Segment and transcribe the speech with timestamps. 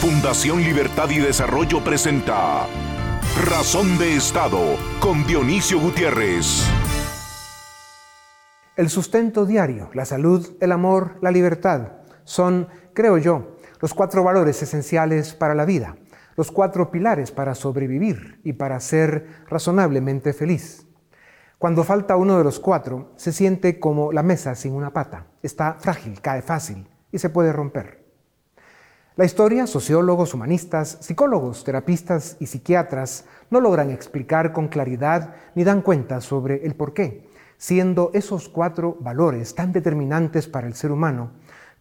[0.00, 2.66] Fundación Libertad y Desarrollo presenta
[3.44, 4.58] Razón de Estado
[4.98, 6.66] con Dionisio Gutiérrez.
[8.76, 11.88] El sustento diario, la salud, el amor, la libertad
[12.24, 15.96] son, creo yo, los cuatro valores esenciales para la vida,
[16.34, 20.86] los cuatro pilares para sobrevivir y para ser razonablemente feliz.
[21.58, 25.26] Cuando falta uno de los cuatro, se siente como la mesa sin una pata.
[25.42, 27.99] Está frágil, cae fácil y se puede romper.
[29.16, 35.82] La historia, sociólogos, humanistas, psicólogos, terapistas y psiquiatras no logran explicar con claridad ni dan
[35.82, 37.28] cuenta sobre el porqué,
[37.58, 41.32] siendo esos cuatro valores tan determinantes para el ser humano,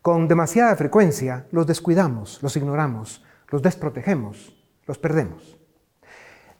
[0.01, 5.55] con demasiada frecuencia los descuidamos, los ignoramos, los desprotegemos, los perdemos.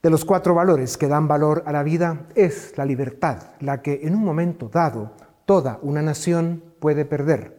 [0.04, 4.02] De los cuatro valores que dan valor a la vida es la libertad, la que
[4.04, 5.14] en un momento dado
[5.46, 7.59] toda una nación puede perder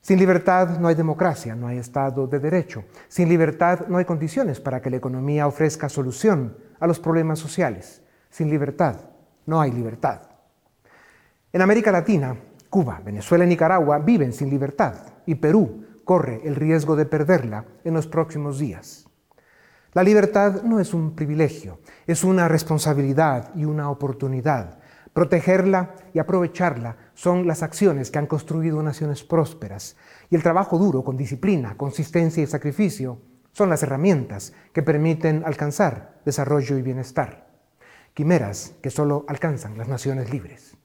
[0.00, 2.84] sin libertad no hay democracia, no hay Estado de Derecho.
[3.08, 8.02] Sin libertad no hay condiciones para que la economía ofrezca solución a los problemas sociales.
[8.30, 8.96] Sin libertad
[9.44, 10.22] no hay libertad.
[11.52, 12.34] En América Latina,
[12.70, 14.94] Cuba, Venezuela y Nicaragua viven sin libertad
[15.26, 19.06] y Perú corre el riesgo de perderla en los próximos días.
[19.92, 24.78] La libertad no es un privilegio, es una responsabilidad y una oportunidad.
[25.12, 29.94] Protegerla y aprovecharla son las acciones que han construido naciones prósperas
[30.30, 33.18] y el trabajo duro con disciplina, consistencia y sacrificio
[33.52, 37.46] son las herramientas que permiten alcanzar desarrollo y bienestar.
[38.14, 40.78] Quimeras que solo alcanzan las naciones libres.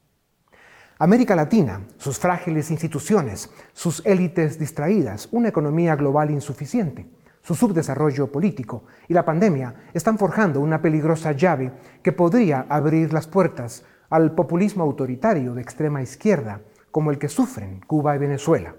[0.99, 7.09] América Latina, sus frágiles instituciones, sus élites distraídas, una economía global insuficiente,
[7.43, 11.71] su subdesarrollo político y la pandemia están forjando una peligrosa llave
[12.03, 16.61] que podría abrir las puertas al populismo autoritario de extrema izquierda,
[16.91, 18.75] como el que sufren Cuba y Venezuela.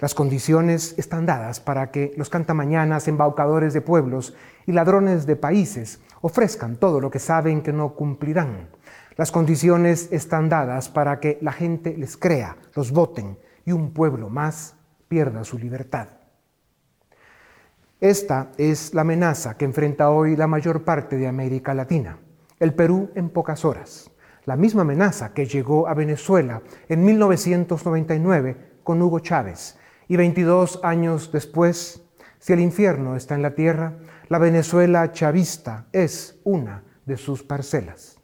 [0.00, 4.34] Las condiciones están dadas para que los cantamañanas, embaucadores de pueblos
[4.66, 8.70] y ladrones de países ofrezcan todo lo que saben que no cumplirán.
[9.16, 14.28] Las condiciones están dadas para que la gente les crea, los voten y un pueblo
[14.28, 14.74] más
[15.06, 16.08] pierda su libertad.
[18.00, 22.18] Esta es la amenaza que enfrenta hoy la mayor parte de América Latina.
[22.58, 24.10] El Perú en pocas horas
[24.46, 29.78] la misma amenaza que llegó a Venezuela en 1999 con Hugo Chávez.
[30.08, 32.02] Y 22 años después,
[32.38, 33.94] si el infierno está en la tierra,
[34.28, 38.18] la Venezuela chavista es una de sus parcelas.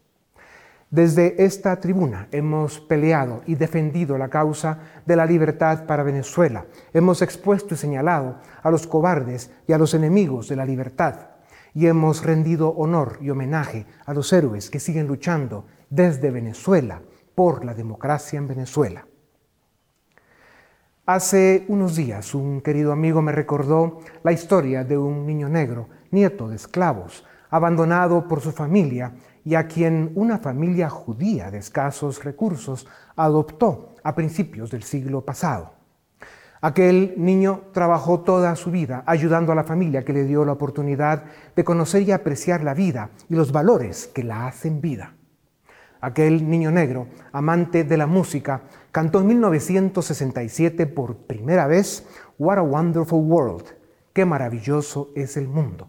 [0.91, 6.67] Desde esta tribuna hemos peleado y defendido la causa de la libertad para Venezuela.
[6.93, 11.29] Hemos expuesto y señalado a los cobardes y a los enemigos de la libertad.
[11.75, 17.03] Y hemos rendido honor y homenaje a los héroes que siguen luchando desde Venezuela
[17.35, 19.07] por la democracia en Venezuela.
[21.05, 26.49] Hace unos días un querido amigo me recordó la historia de un niño negro, nieto
[26.49, 29.15] de esclavos, abandonado por su familia
[29.45, 32.87] y a quien una familia judía de escasos recursos
[33.17, 35.73] adoptó a principios del siglo pasado.
[36.61, 41.25] Aquel niño trabajó toda su vida ayudando a la familia que le dio la oportunidad
[41.57, 45.15] de conocer y apreciar la vida y los valores que la hacen vida
[46.01, 48.63] aquel niño negro, amante de la música,
[48.93, 52.07] cantó en 1967 por primera vez
[52.39, 53.65] What a Wonderful World,
[54.13, 55.89] qué maravilloso es el mundo.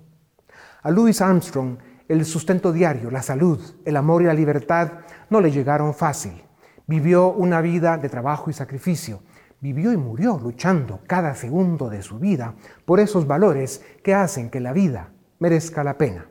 [0.83, 1.77] A Louis Armstrong,
[2.07, 4.91] el sustento diario, la salud, el amor y la libertad
[5.29, 6.43] no le llegaron fácil.
[6.88, 9.22] Vivió una vida de trabajo y sacrificio.
[9.61, 14.59] Vivió y murió luchando cada segundo de su vida por esos valores que hacen que
[14.59, 16.31] la vida merezca la pena.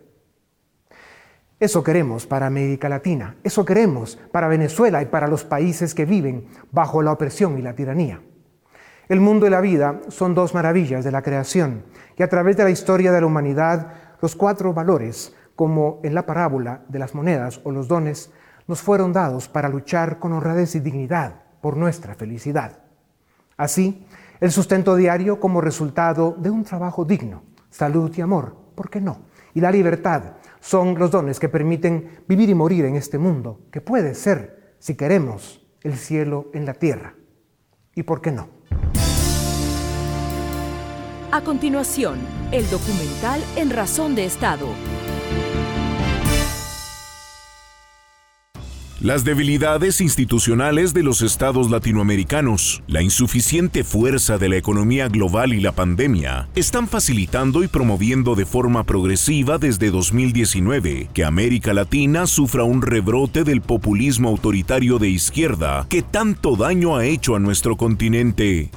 [1.60, 6.46] Eso queremos para América Latina, eso queremos para Venezuela y para los países que viven
[6.72, 8.22] bajo la opresión y la tiranía.
[9.10, 11.84] El mundo y la vida son dos maravillas de la creación
[12.16, 16.24] y a través de la historia de la humanidad los cuatro valores, como en la
[16.24, 18.30] parábola de las monedas o los dones,
[18.66, 22.78] nos fueron dados para luchar con honradez y dignidad por nuestra felicidad.
[23.58, 24.06] Así,
[24.40, 29.18] el sustento diario como resultado de un trabajo digno, salud y amor, ¿por qué no?
[29.52, 30.22] Y la libertad
[30.60, 34.94] son los dones que permiten vivir y morir en este mundo, que puede ser, si
[34.94, 37.14] queremos, el cielo en la tierra.
[37.94, 38.48] ¿Y por qué no?
[41.32, 42.18] A continuación,
[42.50, 44.66] el documental En Razón de Estado
[49.00, 55.60] Las debilidades institucionales de los estados latinoamericanos, la insuficiente fuerza de la economía global y
[55.62, 62.64] la pandemia están facilitando y promoviendo de forma progresiva desde 2019 que América Latina sufra
[62.64, 68.68] un rebrote del populismo autoritario de izquierda que tanto daño ha hecho a nuestro continente.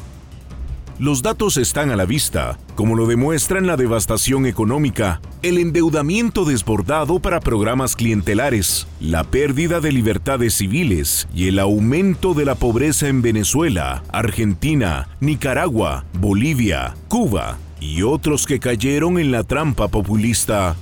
[1.00, 7.20] Los datos están a la vista, como lo demuestran la devastación económica, el endeudamiento desbordado
[7.20, 13.24] para programas clientelares, la pérdida de libertades civiles y el aumento de la pobreza en
[13.24, 20.76] Venezuela, Argentina, Nicaragua, Bolivia, Cuba y otros que cayeron en la trampa populista.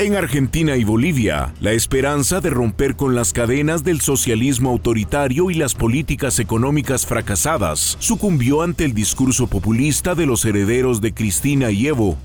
[0.00, 5.54] En Argentina y Bolivia, la esperanza de romper con las cadenas del socialismo autoritario y
[5.54, 11.86] las políticas económicas fracasadas sucumbió ante el discurso populista de los herederos de Cristina y
[11.86, 12.16] Evo.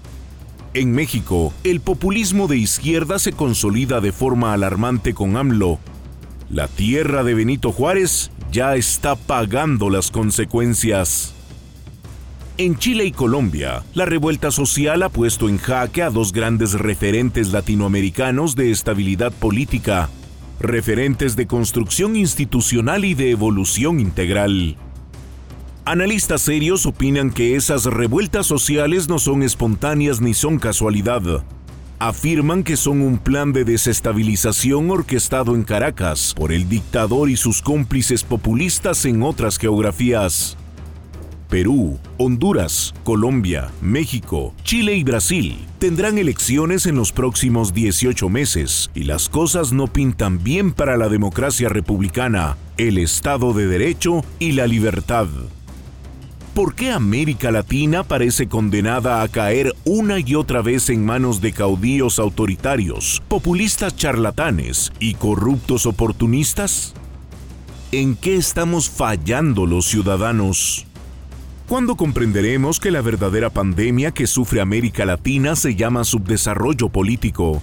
[0.74, 5.78] En México, el populismo de izquierda se consolida de forma alarmante con AMLO.
[6.50, 11.35] La tierra de Benito Juárez ya está pagando las consecuencias.
[12.58, 17.52] En Chile y Colombia, la revuelta social ha puesto en jaque a dos grandes referentes
[17.52, 20.10] latinoamericanos de estabilidad política,
[20.62, 24.78] referentes de construcción institucional y de evolución integral.
[25.84, 31.44] Analistas serios opinan que esas revueltas sociales no son espontáneas ni son casualidad.
[32.00, 37.62] Afirman que son un plan de desestabilización orquestado en Caracas por el dictador y sus
[37.62, 40.56] cómplices populistas en otras geografías.
[41.50, 49.04] Perú, Honduras, Colombia, México, Chile y Brasil tendrán elecciones en los próximos 18 meses y
[49.04, 54.68] las cosas no pintan bien para la democracia republicana, el Estado de Derecho y la
[54.68, 55.28] libertad.
[56.56, 61.52] ¿Por qué América Latina parece condenada a caer una y otra vez en manos de
[61.52, 66.94] caudillos autoritarios, populistas charlatanes y corruptos oportunistas?
[67.92, 70.88] ¿En qué estamos fallando los ciudadanos?
[71.68, 77.60] ¿Cuándo comprenderemos que la verdadera pandemia que sufre América Latina se llama subdesarrollo político?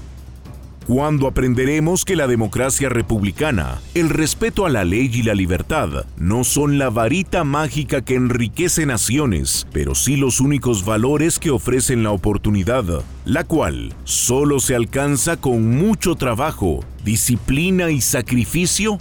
[0.89, 6.43] ¿Cuándo aprenderemos que la democracia republicana, el respeto a la ley y la libertad no
[6.43, 12.11] son la varita mágica que enriquece naciones, pero sí los únicos valores que ofrecen la
[12.11, 18.99] oportunidad, la cual solo se alcanza con mucho trabajo, disciplina y sacrificio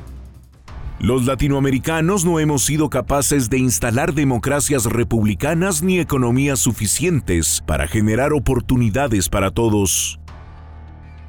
[1.01, 8.33] los latinoamericanos no hemos sido capaces de instalar democracias republicanas ni economías suficientes para generar
[8.33, 10.19] oportunidades para todos.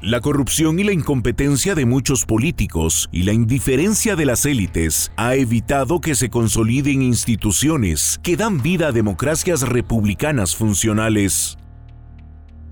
[0.02, 5.36] La corrupción y la incompetencia de muchos políticos y la indiferencia de las élites ha
[5.36, 11.56] evitado que se consoliden instituciones que dan vida a democracias republicanas funcionales.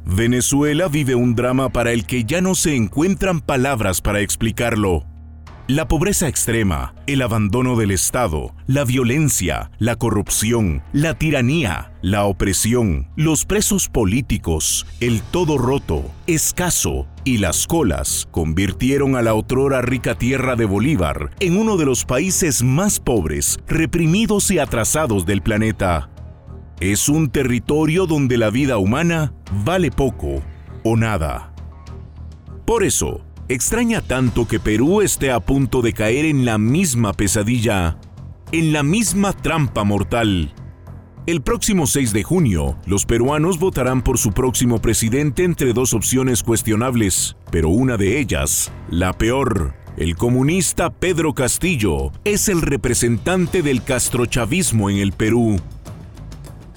[0.05, 5.10] Venezuela vive un drama para el que ya no se encuentran palabras para explicarlo.
[5.69, 13.09] La pobreza extrema, el abandono del Estado, la violencia, la corrupción, la tiranía, la opresión,
[13.15, 20.17] los presos políticos, el todo roto, escaso y las colas convirtieron a la otrora rica
[20.17, 26.11] tierra de Bolívar en uno de los países más pobres, reprimidos y atrasados del planeta.
[26.81, 29.35] Es un territorio donde la vida humana
[29.65, 30.43] vale poco
[30.83, 31.53] o nada.
[32.65, 37.99] Por eso, Extraña tanto que Perú esté a punto de caer en la misma pesadilla,
[38.53, 40.55] en la misma trampa mortal.
[41.27, 46.45] El próximo 6 de junio, los peruanos votarán por su próximo presidente entre dos opciones
[46.45, 53.83] cuestionables, pero una de ellas, la peor, el comunista Pedro Castillo, es el representante del
[53.83, 55.61] castrochavismo en el Perú.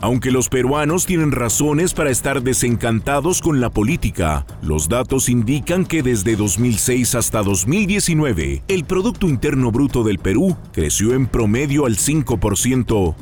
[0.04, 6.04] Aunque los peruanos tienen razones para estar desencantados con la política, los datos indican que
[6.04, 13.16] desde 2006 hasta 2019, el Producto Interno Bruto del Perú creció en promedio al 5%.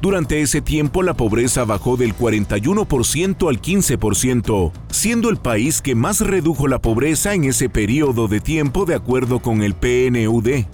[0.00, 6.20] Durante ese tiempo la pobreza bajó del 41% al 15%, siendo el país que más
[6.20, 10.64] redujo la pobreza en ese periodo de tiempo de acuerdo con el PNUD.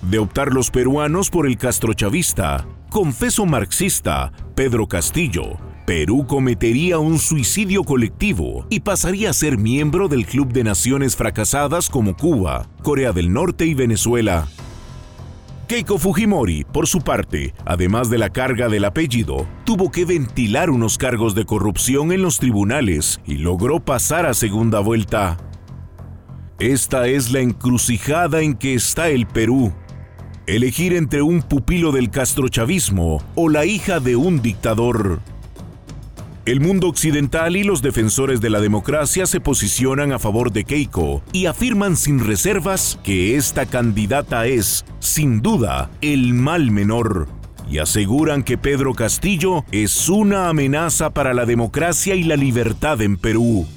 [0.00, 5.56] De optar los peruanos por el castrochavista, confeso marxista, Pedro Castillo,
[5.86, 11.88] Perú cometería un suicidio colectivo y pasaría a ser miembro del Club de Naciones Fracasadas
[11.88, 14.46] como Cuba, Corea del Norte y Venezuela.
[15.68, 20.98] Keiko Fujimori, por su parte, además de la carga del apellido, tuvo que ventilar unos
[20.98, 25.38] cargos de corrupción en los tribunales y logró pasar a segunda vuelta.
[26.58, 29.72] Esta es la encrucijada en que está el Perú
[30.46, 35.20] elegir entre un pupilo del castrochavismo o la hija de un dictador.
[36.44, 41.22] El mundo occidental y los defensores de la democracia se posicionan a favor de Keiko
[41.32, 47.28] y afirman sin reservas que esta candidata es, sin duda, el mal menor.
[47.70, 53.16] Y aseguran que Pedro Castillo es una amenaza para la democracia y la libertad en
[53.16, 53.68] Perú.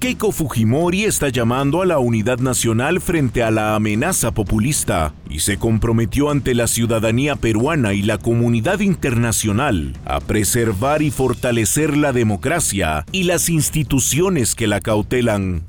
[0.00, 5.58] Keiko Fujimori está llamando a la unidad nacional frente a la amenaza populista y se
[5.58, 13.04] comprometió ante la ciudadanía peruana y la comunidad internacional a preservar y fortalecer la democracia
[13.12, 15.64] y las instituciones que la cautelan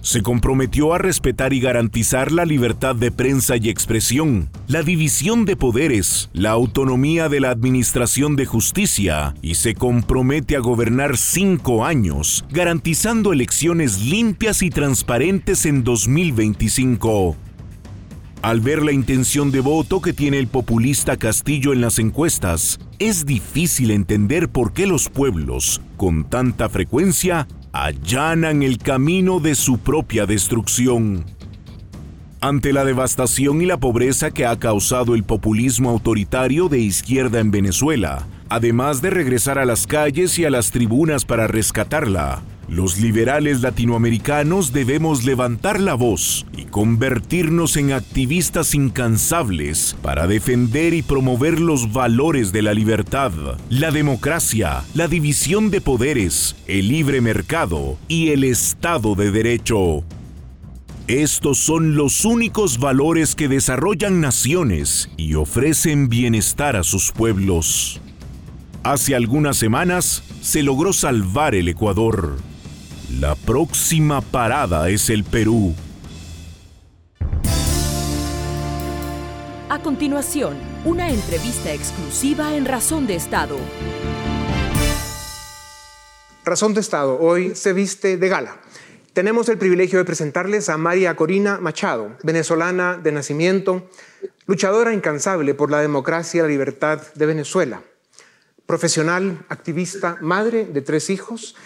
[0.00, 5.56] se comprometió a respetar y garantizar la libertad de prensa y expresión, la división de
[5.56, 12.44] poderes, la autonomía de la Administración de Justicia y se compromete a gobernar cinco años,
[12.50, 17.36] garantizando elecciones limpias y transparentes en 2025.
[18.40, 23.26] Al ver la intención de voto que tiene el populista Castillo en las encuestas, es
[23.26, 27.48] difícil entender por qué los pueblos, con tanta frecuencia,
[27.84, 31.24] allanan el camino de su propia destrucción.
[32.40, 37.52] Ante la devastación y la pobreza que ha causado el populismo autoritario de izquierda en
[37.52, 43.62] Venezuela, además de regresar a las calles y a las tribunas para rescatarla, los liberales
[43.62, 51.92] latinoamericanos debemos levantar la voz y convertirnos en activistas incansables para defender y promover los
[51.94, 53.32] valores de la libertad,
[53.70, 60.04] la democracia, la división de poderes, el libre mercado y el Estado de Derecho.
[61.06, 68.02] Estos son los únicos valores que desarrollan naciones y ofrecen bienestar a sus pueblos.
[68.82, 72.36] Hace algunas semanas se logró salvar el Ecuador.
[73.16, 75.74] La próxima parada es el Perú.
[79.70, 83.56] A continuación, una entrevista exclusiva en Razón de Estado.
[86.44, 88.60] Razón de Estado hoy se viste de gala.
[89.14, 93.88] Tenemos el privilegio de presentarles a María Corina Machado, venezolana de nacimiento,
[94.46, 97.82] luchadora incansable por la democracia y la libertad de Venezuela,
[98.66, 101.56] profesional, activista, madre de tres hijos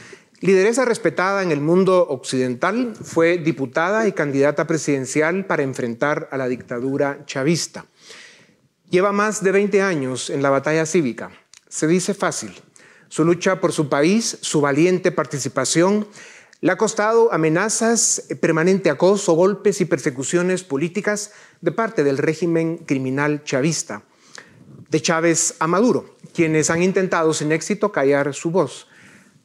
[0.43, 6.49] Lideresa respetada en el mundo occidental, fue diputada y candidata presidencial para enfrentar a la
[6.49, 7.87] dictadura chavista.
[8.91, 11.31] Lleva más de 20 años en la batalla cívica.
[11.69, 12.61] Se dice fácil.
[13.09, 16.09] Su lucha por su país, su valiente participación,
[16.61, 21.31] le ha costado amenazas, permanente acoso, golpes y persecuciones políticas
[21.61, 24.03] de parte del régimen criminal chavista,
[24.91, 28.89] de Chávez a Maduro, quienes han intentado sin éxito callar su voz.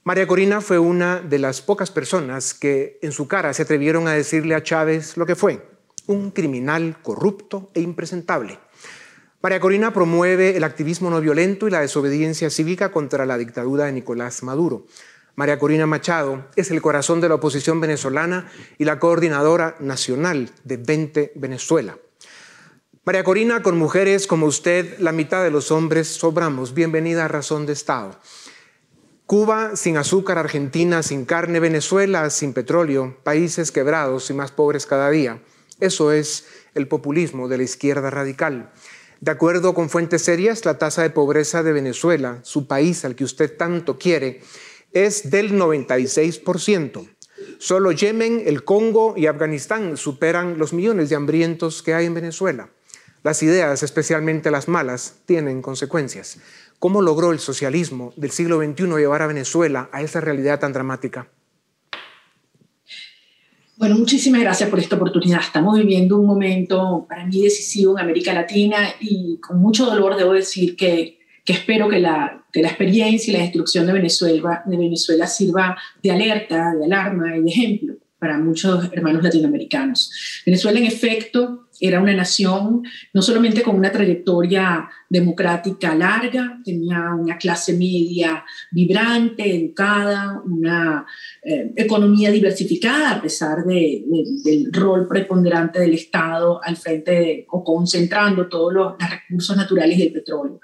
[0.07, 4.13] María Corina fue una de las pocas personas que en su cara se atrevieron a
[4.13, 5.67] decirle a Chávez lo que fue,
[6.05, 8.57] un criminal corrupto e impresentable.
[9.41, 13.91] María Corina promueve el activismo no violento y la desobediencia cívica contra la dictadura de
[13.91, 14.85] Nicolás Maduro.
[15.35, 20.77] María Corina Machado es el corazón de la oposición venezolana y la coordinadora nacional de
[20.77, 21.97] 20 Venezuela.
[23.03, 26.73] María Corina, con mujeres como usted, la mitad de los hombres sobramos.
[26.73, 28.17] Bienvenida a Razón de Estado.
[29.27, 35.09] Cuba sin azúcar, Argentina sin carne, Venezuela sin petróleo, países quebrados y más pobres cada
[35.09, 35.43] día.
[35.81, 38.71] Eso es el populismo de la izquierda radical.
[39.19, 43.25] De acuerdo con fuentes serias, la tasa de pobreza de Venezuela, su país al que
[43.25, 44.39] usted tanto quiere,
[44.93, 47.09] es del 96%.
[47.57, 52.69] Solo Yemen, el Congo y Afganistán superan los millones de hambrientos que hay en Venezuela.
[53.23, 56.37] Las ideas, especialmente las malas, tienen consecuencias.
[56.79, 61.27] ¿Cómo logró el socialismo del siglo XXI llevar a Venezuela a esa realidad tan dramática?
[63.77, 65.39] Bueno, muchísimas gracias por esta oportunidad.
[65.39, 70.33] Estamos viviendo un momento para mí decisivo en América Latina y con mucho dolor debo
[70.33, 74.77] decir que, que espero que la, que la experiencia y la destrucción de Venezuela, de
[74.77, 80.11] Venezuela sirva de alerta, de alarma y de ejemplo para muchos hermanos latinoamericanos.
[80.45, 87.37] Venezuela, en efecto, era una nación no solamente con una trayectoria democrática larga, tenía una
[87.37, 91.05] clase media vibrante, educada, una
[91.43, 94.03] eh, economía diversificada a pesar de,
[94.43, 100.59] del rol preponderante del Estado al frente o concentrando todos los, recursos naturales del petróleo.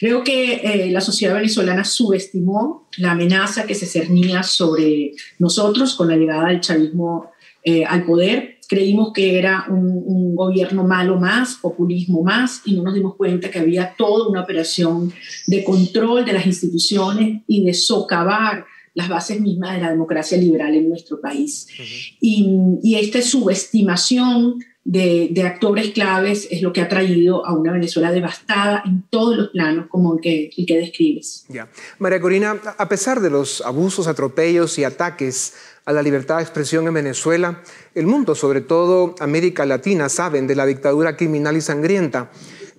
[0.00, 6.08] Creo que eh, la sociedad venezolana subestimó la amenaza que se cernía sobre nosotros con
[6.08, 7.30] la llegada del chavismo
[7.62, 12.94] eh, al poder creímos que era un, gobierno malo más, populismo más, y no nos
[12.94, 15.12] dimos cuenta que había toda una operación
[15.46, 20.74] de control de las instituciones y de socavar las bases mismas de la democracia liberal
[20.74, 21.68] en nuestro país.
[22.20, 28.82] y, esta subestimación de, actores claves es lo que ha traído a una Venezuela devastada
[28.84, 31.46] en todos los planos como el que, el que describes.
[31.48, 31.68] Ya.
[31.98, 35.54] María Corina, a pesar de los abusos, atropellos y ataques
[35.86, 37.62] a la libertad de expresión en Venezuela,
[37.94, 42.30] el mundo, sobre todo América Latina, saben de la dictadura criminal y sangrienta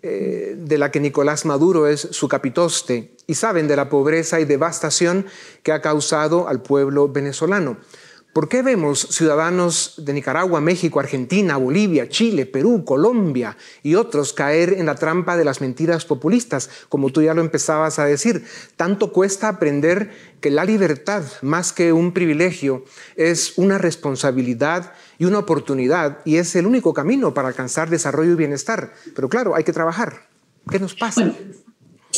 [0.02, 4.46] eh, de la que Nicolás Maduro es su capitoste y saben de la pobreza y
[4.46, 5.26] devastación
[5.64, 7.78] que ha causado al pueblo venezolano.
[8.36, 14.74] ¿Por qué vemos ciudadanos de Nicaragua, México, Argentina, Bolivia, Chile, Perú, Colombia y otros caer
[14.74, 18.46] en la trampa de las mentiras populistas, como tú ya lo empezabas a decir?
[18.76, 20.12] Tanto cuesta aprender
[20.42, 22.84] que la libertad, más que un privilegio,
[23.16, 28.36] es una responsabilidad y una oportunidad y es el único camino para alcanzar desarrollo y
[28.36, 28.92] bienestar.
[29.16, 30.28] Pero claro, hay que trabajar.
[30.70, 31.34] ¿Qué nos pasa?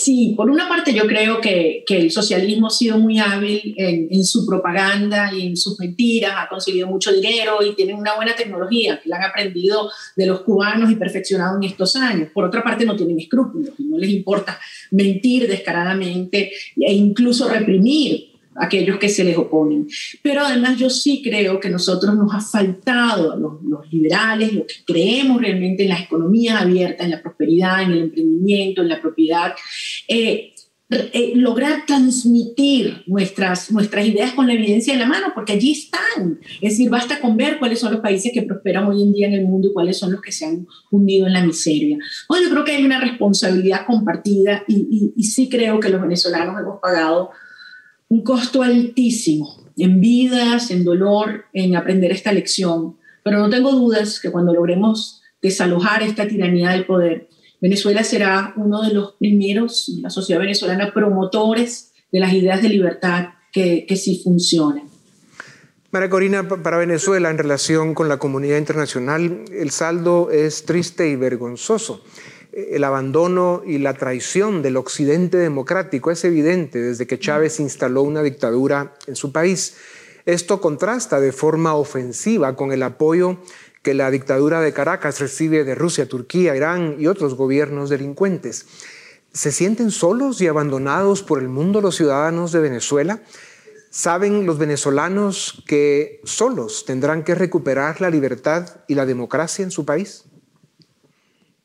[0.08, 4.08] Sí, por una parte yo creo que, que el socialismo ha sido muy hábil en,
[4.10, 8.34] en, su propaganda y en sus mentiras, ha conseguido mucho dinero y tienen una buena
[8.34, 12.30] tecnología que la han aprendido de los cubanos y perfeccionado en estos años.
[12.34, 14.58] Por otra parte no tienen escrúpulos, no les importa
[14.92, 19.88] mentir descaradamente e incluso reprimir aquellos que se les oponen.
[20.22, 24.84] Pero además yo sí creo que nosotros nos ha faltado, los, los liberales, los que
[24.86, 29.54] creemos realmente en las economías abiertas, en la prosperidad, en el emprendimiento, en la propiedad,
[30.08, 30.54] eh,
[30.90, 36.40] eh, lograr transmitir nuestras, nuestras ideas con la evidencia en la mano, porque allí están.
[36.62, 39.34] Es decir, basta con ver cuáles son los países que prosperan hoy en día en
[39.34, 41.98] el mundo y cuáles son los que se han hundido en la miseria.
[42.30, 46.80] Bueno, yo creo que hay una responsabilidad compartida y, sí creo que los venezolanos hemos
[46.80, 47.32] pagado
[48.08, 52.96] un costo altísimo en vidas, en dolor, en aprender esta lección.
[53.24, 57.28] Pero no tengo dudas que cuando logremos desalojar esta tiranía del poder,
[57.62, 63.30] Venezuela será uno de los primeros, la sociedad venezolana, promotores de las ideas de libertad
[63.52, 64.84] que, que sí funcionen.
[65.92, 71.16] María Corina, para Venezuela, en relación con la comunidad internacional, el saldo es triste y
[71.16, 72.04] vergonzoso
[72.58, 78.24] el abandono y la traición del occidente democrático es evidente desde que Chávez instaló una
[78.24, 79.76] dictadura en su país.
[80.26, 83.38] Esto contrasta de forma ofensiva con el apoyo
[83.88, 88.66] que la dictadura de Caracas recibe de Rusia, Turquía, Irán y otros gobiernos delincuentes.
[89.32, 93.22] ¿Se sienten solos y abandonados por el mundo los ciudadanos de Venezuela?
[93.90, 99.86] ¿Saben los venezolanos que solos tendrán que recuperar la libertad y la democracia en su
[99.86, 100.26] país?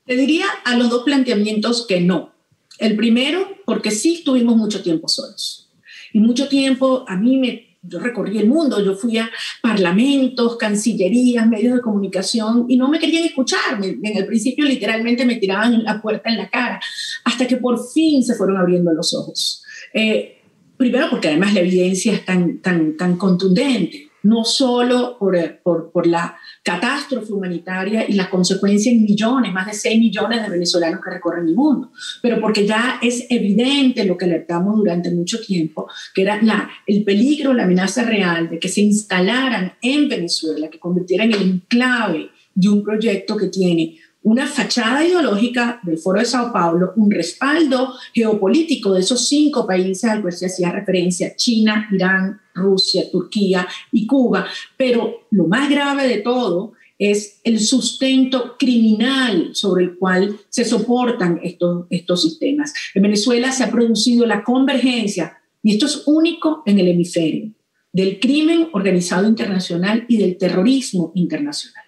[0.07, 2.33] Te diría a los dos planteamientos que no.
[2.79, 5.73] El primero, porque sí estuvimos mucho tiempo solos.
[6.13, 9.29] Y mucho tiempo a mí me yo recorrí el mundo, yo fui a
[9.61, 13.83] parlamentos, cancillerías, medios de comunicación y no me querían escuchar.
[13.83, 16.81] En el principio literalmente me tiraban la puerta en la cara,
[17.25, 19.65] hasta que por fin se fueron abriendo los ojos.
[19.93, 20.43] Eh,
[20.77, 26.07] primero porque además la evidencia es tan, tan, tan contundente, no solo por, por, por
[26.07, 31.11] la catástrofe humanitaria y las consecuencias en millones, más de 6 millones de venezolanos que
[31.11, 36.23] recorren el mundo, pero porque ya es evidente lo que alertamos durante mucho tiempo, que
[36.23, 41.33] era la, el peligro, la amenaza real de que se instalaran en Venezuela, que convirtieran
[41.33, 46.93] el enclave de un proyecto que tiene una fachada ideológica del Foro de Sao Paulo,
[46.97, 53.11] un respaldo geopolítico de esos cinco países al cual se hacía referencia, China, Irán, Rusia,
[53.11, 54.47] Turquía y Cuba.
[54.77, 61.41] Pero lo más grave de todo es el sustento criminal sobre el cual se soportan
[61.43, 62.73] estos, estos sistemas.
[62.95, 67.51] En Venezuela se ha producido la convergencia, y esto es único en el hemisferio,
[67.93, 71.82] del crimen organizado internacional y del terrorismo internacional.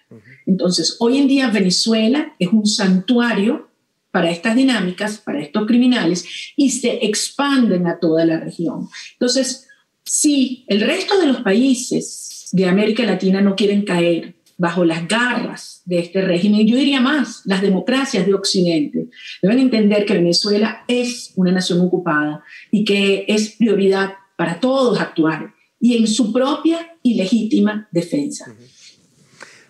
[0.45, 3.69] Entonces, hoy en día Venezuela es un santuario
[4.11, 8.87] para estas dinámicas, para estos criminales, y se expanden a toda la región.
[9.13, 9.67] Entonces,
[10.05, 15.81] si el resto de los países de América Latina no quieren caer bajo las garras
[15.85, 19.09] de este régimen, yo diría más, las democracias de Occidente
[19.41, 25.53] deben entender que Venezuela es una nación ocupada y que es prioridad para todos actuar
[25.79, 28.55] y en su propia y legítima defensa.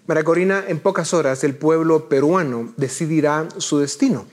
[0.08, 4.28] María Corina, en pocas horas el pueblo peruano decidirá su destino.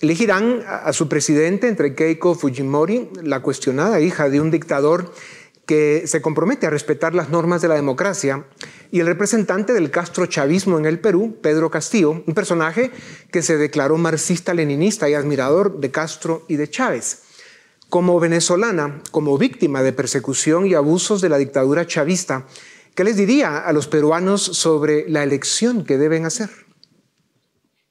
[0.00, 5.12] Elegirán a su presidente entre Keiko Fujimori, la cuestionada hija de un dictador
[5.66, 8.44] que se compromete a respetar las normas de la democracia,
[8.92, 12.92] y el representante del Castro chavismo en el Perú, Pedro Castillo, un personaje
[13.32, 17.22] que se declaró marxista-leninista y admirador de Castro y de Chávez.
[17.88, 22.46] Como venezolana, como víctima de persecución y abusos de la dictadura chavista,
[22.94, 26.50] ¿Qué les diría a los peruanos sobre la elección que deben hacer?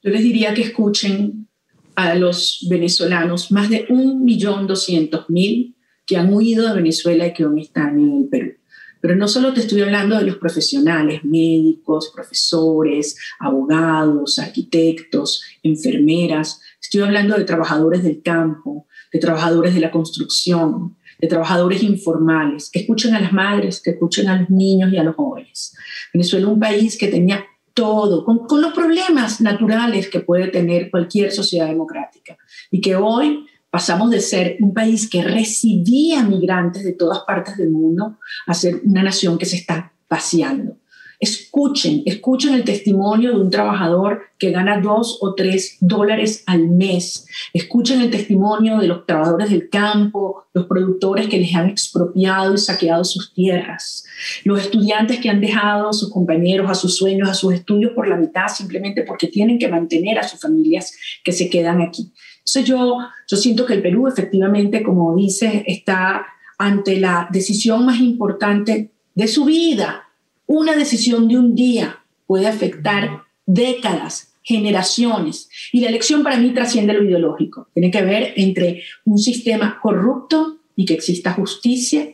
[0.04, 1.48] Yo les diría que escuchen
[1.96, 8.00] a los venezolanos, más de 1.200.000 que han huido de Venezuela y que aún están
[8.00, 8.54] en el Perú.
[9.00, 17.02] Pero no solo te estoy hablando de los profesionales, médicos, profesores, abogados, arquitectos, enfermeras, estoy
[17.02, 23.14] hablando de trabajadores del campo, de trabajadores de la construcción, de trabajadores informales, que escuchen
[23.14, 25.76] a las madres, que escuchen a los niños y a los jóvenes.
[26.14, 30.90] Venezuela es un país que tenía todo, con, con los problemas naturales que puede tener
[30.90, 32.38] cualquier sociedad democrática,
[32.72, 37.70] y que hoy pasamos de ser un país que recibía migrantes de todas partes del
[37.70, 40.81] mundo a ser una nación que se está vaciando.
[41.22, 47.28] Escuchen, escuchen el testimonio de un trabajador que gana dos o tres dólares al mes.
[47.54, 52.58] Escuchen el testimonio de los trabajadores del campo, los productores que les han expropiado y
[52.58, 54.04] saqueado sus tierras,
[54.46, 58.08] los estudiantes que han dejado a sus compañeros, a sus sueños, a sus estudios por
[58.08, 60.92] la mitad simplemente porque tienen que mantener a sus familias
[61.24, 62.12] que se quedan aquí.
[62.40, 66.26] Entonces yo, yo siento que el Perú efectivamente, como dice, está
[66.58, 70.08] ante la decisión más importante de su vida
[70.52, 75.50] una decisión de un día puede afectar décadas, generaciones.
[75.72, 77.70] Y la elección para mí trasciende lo ideológico.
[77.74, 82.06] Tiene que ver entre un sistema corrupto y que exista justicia,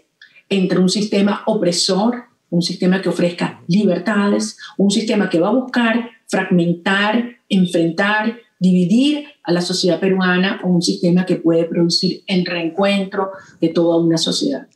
[0.50, 6.12] entre un sistema opresor, un sistema que ofrezca libertades, un sistema que va a buscar
[6.28, 13.32] fragmentar, enfrentar, dividir a la sociedad peruana o un sistema que puede producir el reencuentro
[13.60, 14.68] de toda una sociedad.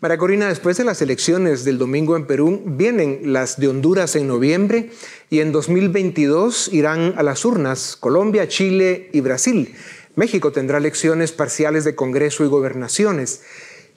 [0.00, 4.28] María Corina, después de las elecciones del domingo en Perú, vienen las de Honduras en
[4.28, 4.92] noviembre
[5.28, 9.74] y en 2022 irán a las urnas Colombia, Chile y Brasil.
[10.16, 13.42] México tendrá elecciones parciales de Congreso y gobernaciones.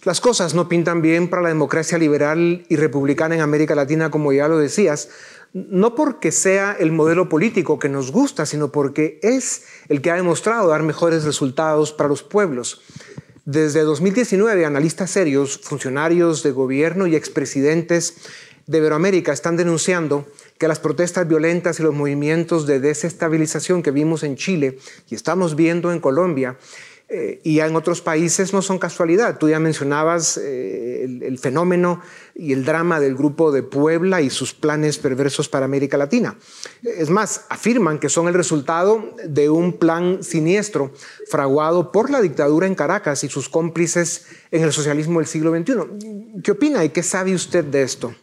[0.03, 4.33] Las cosas no pintan bien para la democracia liberal y republicana en América Latina, como
[4.33, 5.07] ya lo decías,
[5.53, 10.15] no porque sea el modelo político que nos gusta, sino porque es el que ha
[10.15, 12.81] demostrado dar mejores resultados para los pueblos.
[13.45, 18.15] Desde 2019, analistas serios, funcionarios de gobierno y expresidentes
[18.67, 20.25] de Iberoamérica están denunciando
[20.57, 24.77] que las protestas violentas y los movimientos de desestabilización que vimos en Chile
[25.09, 26.57] y estamos viendo en Colombia
[27.15, 29.37] eh, y en otros países no son casualidad.
[29.37, 32.01] Tú ya mencionabas eh, el, fenómeno
[32.33, 36.39] y el drama del grupo de Puebla y sus planes perversos para América Latina.
[36.81, 40.91] Es más, afirman que son el resultado de un plan siniestro
[41.29, 46.41] fraguado por la dictadura en Caracas y sus cómplices en el socialismo del siglo XXI.
[46.41, 48.15] ¿Qué opina y qué sabe usted de esto?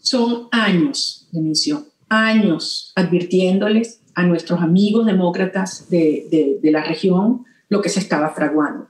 [0.00, 7.80] Son años de misión, años advirtiéndoles a nuestros amigos demócratas de, de la región lo
[7.80, 8.88] que se estaba fraguando.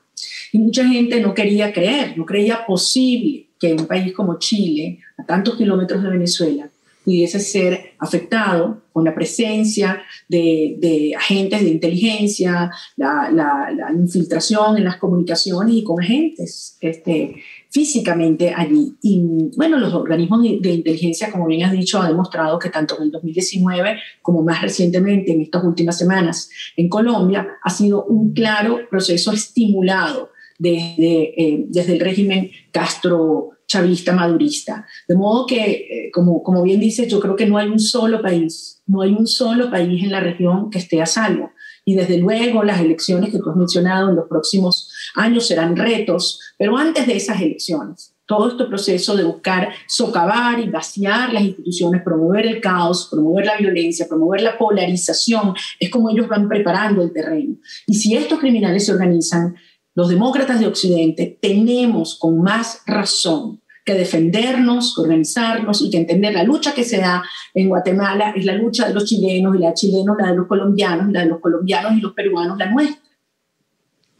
[0.52, 5.24] Y mucha gente no quería creer, no creía posible que un país como Chile, a
[5.24, 6.68] tantos kilómetros de Venezuela,
[7.04, 14.96] pudiese ser afectado con la presencia de, agentes de inteligencia, la, la, infiltración en las
[14.96, 17.36] comunicaciones y con agentes este,
[17.76, 18.96] físicamente allí.
[19.02, 19.22] Y
[19.54, 23.10] bueno, los organismos de, inteligencia, como bien has dicho, han demostrado que tanto en el
[23.10, 29.30] 2019 como más recientemente en estas últimas semanas en Colombia ha sido un claro proceso
[29.30, 34.86] estimulado desde, eh, desde el régimen Castro chavista madurista.
[35.06, 38.22] De modo que, eh, como, como bien dices, yo creo que no hay un solo
[38.22, 41.50] país, no hay un solo país en la región que esté a salvo.
[41.88, 46.40] Y desde luego las elecciones que tú has mencionado en los próximos años serán retos,
[46.58, 52.02] pero antes de esas elecciones, todo este proceso de buscar socavar y vaciar las instituciones,
[52.02, 57.12] promover el caos, promover la violencia, promover la polarización, es como ellos van preparando el
[57.12, 57.54] terreno.
[57.86, 59.54] Y si estos criminales se organizan,
[59.94, 66.42] los demócratas de Occidente tenemos con más razón que defendernos, organizarnos y que entender la
[66.42, 67.22] lucha que se da
[67.54, 71.12] en Guatemala es la lucha de los chilenos y la chilenos, la de los colombianos,
[71.12, 73.00] la de los colombianos y los peruanos, la nuestra.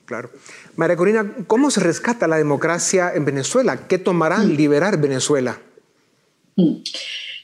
[0.05, 0.31] Claro.
[0.77, 3.89] María Corina, ¿cómo se rescata la democracia en Venezuela?
[3.89, 4.51] ¿Qué tomará mm.
[4.51, 5.61] liberar Venezuela?
[6.55, 6.77] Mm.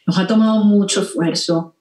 [0.07, 1.75] Nos ha tomado mucho esfuerzo,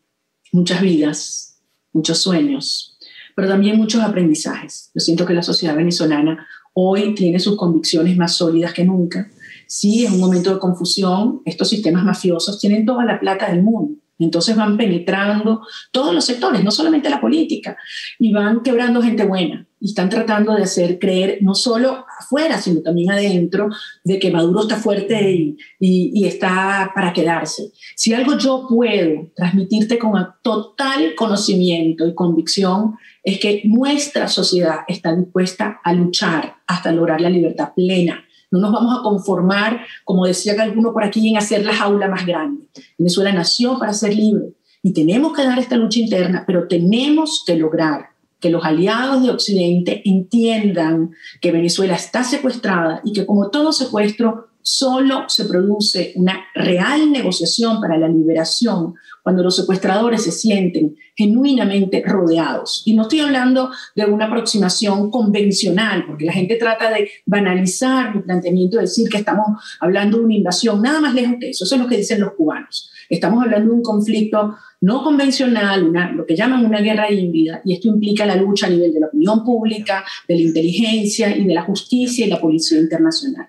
[0.51, 1.61] muchas vidas,
[1.93, 2.97] muchos sueños,
[3.35, 4.89] pero también muchos aprendizajes.
[4.95, 9.29] Yo siento que la sociedad venezolana hoy tiene sus convicciones más sólidas que nunca
[9.71, 13.95] sí es un momento de confusión, estos sistemas mafiosos tienen toda la plata del mundo.
[14.19, 17.77] Entonces van penetrando todos los sectores, no solamente la política,
[18.19, 19.65] y van quebrando gente buena.
[19.79, 23.69] Y están tratando de hacer creer, no solo afuera, sino también adentro,
[24.03, 27.71] de que Maduro está fuerte y, y está para quedarse.
[27.95, 30.11] Si algo yo puedo transmitirte con
[30.43, 37.29] total conocimiento y convicción, es que nuestra sociedad está dispuesta a luchar hasta lograr la
[37.29, 41.73] libertad plena no nos vamos a conformar, como decía alguno por aquí, en hacer la
[41.73, 42.67] jaula más grande.
[42.97, 47.55] Venezuela nació para ser libre y tenemos que dar esta lucha interna, pero tenemos que
[47.55, 48.09] lograr
[48.39, 54.47] que los aliados de Occidente entiendan que Venezuela está secuestrada y que como todo secuestro
[54.63, 62.03] solo se produce una real negociación para la liberación cuando los secuestradores se sienten genuinamente
[62.05, 62.83] rodeados.
[62.85, 68.21] Y no estoy hablando de una aproximación convencional, porque la gente trata de banalizar mi
[68.21, 71.75] planteamiento, de decir que estamos hablando de una invasión, nada más lejos de eso, eso
[71.75, 72.91] es lo que dicen los cubanos.
[73.09, 77.75] Estamos hablando de un conflicto no convencional, una, lo que llaman una guerra híbrida, y
[77.75, 81.53] esto implica la lucha a nivel de la opinión pública, de la inteligencia y de
[81.53, 83.47] la justicia y la policía internacional.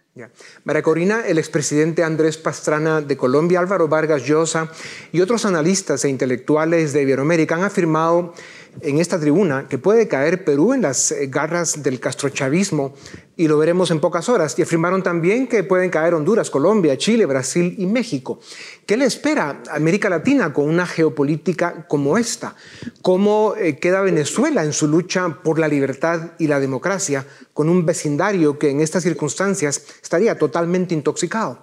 [0.64, 4.70] María Corina, el expresidente Andrés Pastrana de Colombia, Álvaro Vargas Llosa
[5.10, 8.34] y otros analistas e intelectuales de Iberoamérica han afirmado
[8.80, 12.94] en esta tribuna que puede caer Perú en las eh, garras del castrochavismo
[13.36, 14.58] y lo veremos en pocas horas.
[14.58, 18.40] Y afirmaron también que pueden caer Honduras, Colombia, Chile, Brasil y México.
[18.86, 22.54] ¿Qué le espera a América Latina con una geopolítica como esta?
[23.02, 27.84] ¿Cómo eh, queda Venezuela en su lucha por la libertad y la democracia con un
[27.84, 31.58] vecindario que en estas circunstancias estaría totalmente intoxicado?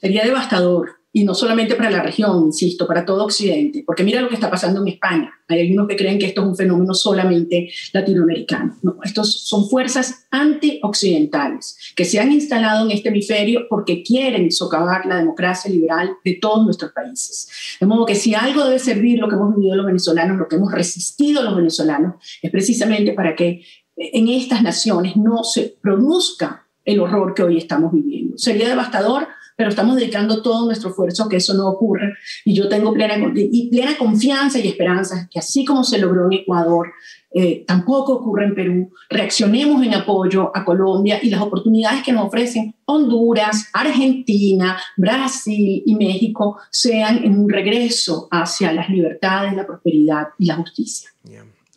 [0.00, 4.28] Sería devastador y no solamente para la región, insisto, para todo Occidente, porque mira lo
[4.28, 5.32] que está pasando en España.
[5.48, 8.76] Hay algunos que creen que esto es un fenómeno solamente latinoamericano.
[8.82, 15.06] No, estos son fuerzas antioccidentales que se han instalado en este hemisferio porque quieren socavar
[15.06, 17.48] la democracia liberal de todos nuestros países.
[17.80, 20.56] De modo que si algo debe servir lo que hemos vivido los venezolanos, lo que
[20.56, 23.64] hemos resistido los venezolanos, es precisamente para que
[23.96, 28.38] en estas naciones no se produzca el horror que hoy estamos viviendo.
[28.38, 29.28] Sería devastador
[29.60, 32.16] pero estamos dedicando todo nuestro esfuerzo a que eso no ocurra.
[32.46, 36.38] Y yo tengo plena, y plena confianza y esperanza que así como se logró en
[36.38, 36.90] Ecuador,
[37.30, 38.90] eh, tampoco ocurre en Perú.
[39.10, 45.94] Reaccionemos en apoyo a Colombia y las oportunidades que nos ofrecen Honduras, Argentina, Brasil y
[45.94, 51.10] México sean en un regreso hacia las libertades, la prosperidad y la justicia.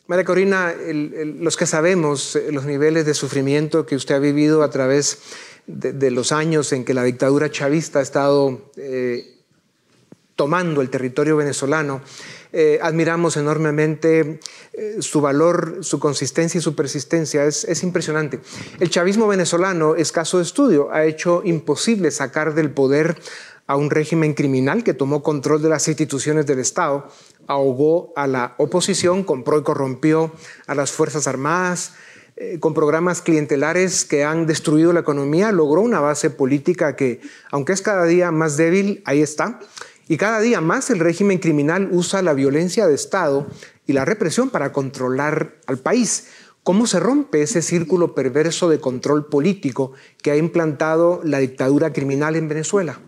[0.05, 0.73] María Corina,
[1.39, 5.19] los que sabemos eh, los niveles de sufrimiento que usted ha vivido a través
[5.67, 9.33] de, los años en que la dictadura chavista ha estado eh,
[10.35, 12.01] tomando el territorio venezolano,
[12.51, 14.39] eh, admiramos enormemente
[14.73, 17.45] eh, su valor, su consistencia y su persistencia.
[17.45, 18.39] Es, es, impresionante.
[18.79, 23.17] El chavismo venezolano, escaso de estudio, ha hecho imposible sacar del poder
[23.65, 27.07] a un régimen criminal que tomó control de las instituciones del Estado,
[27.47, 30.31] ahogó a la oposición, compró y corrompió
[30.67, 31.93] a las Fuerzas Armadas,
[32.35, 37.73] eh, con programas clientelares que han destruido la economía, logró una base política que, aunque
[37.73, 39.59] es cada día más débil, ahí está.
[40.07, 43.47] Y cada día más el régimen criminal usa la violencia de Estado
[43.85, 46.29] y la represión para controlar al país.
[46.63, 49.91] ¿Cómo se rompe ese círculo perverso de control político
[50.21, 52.99] que ha implantado la dictadura criminal en Venezuela?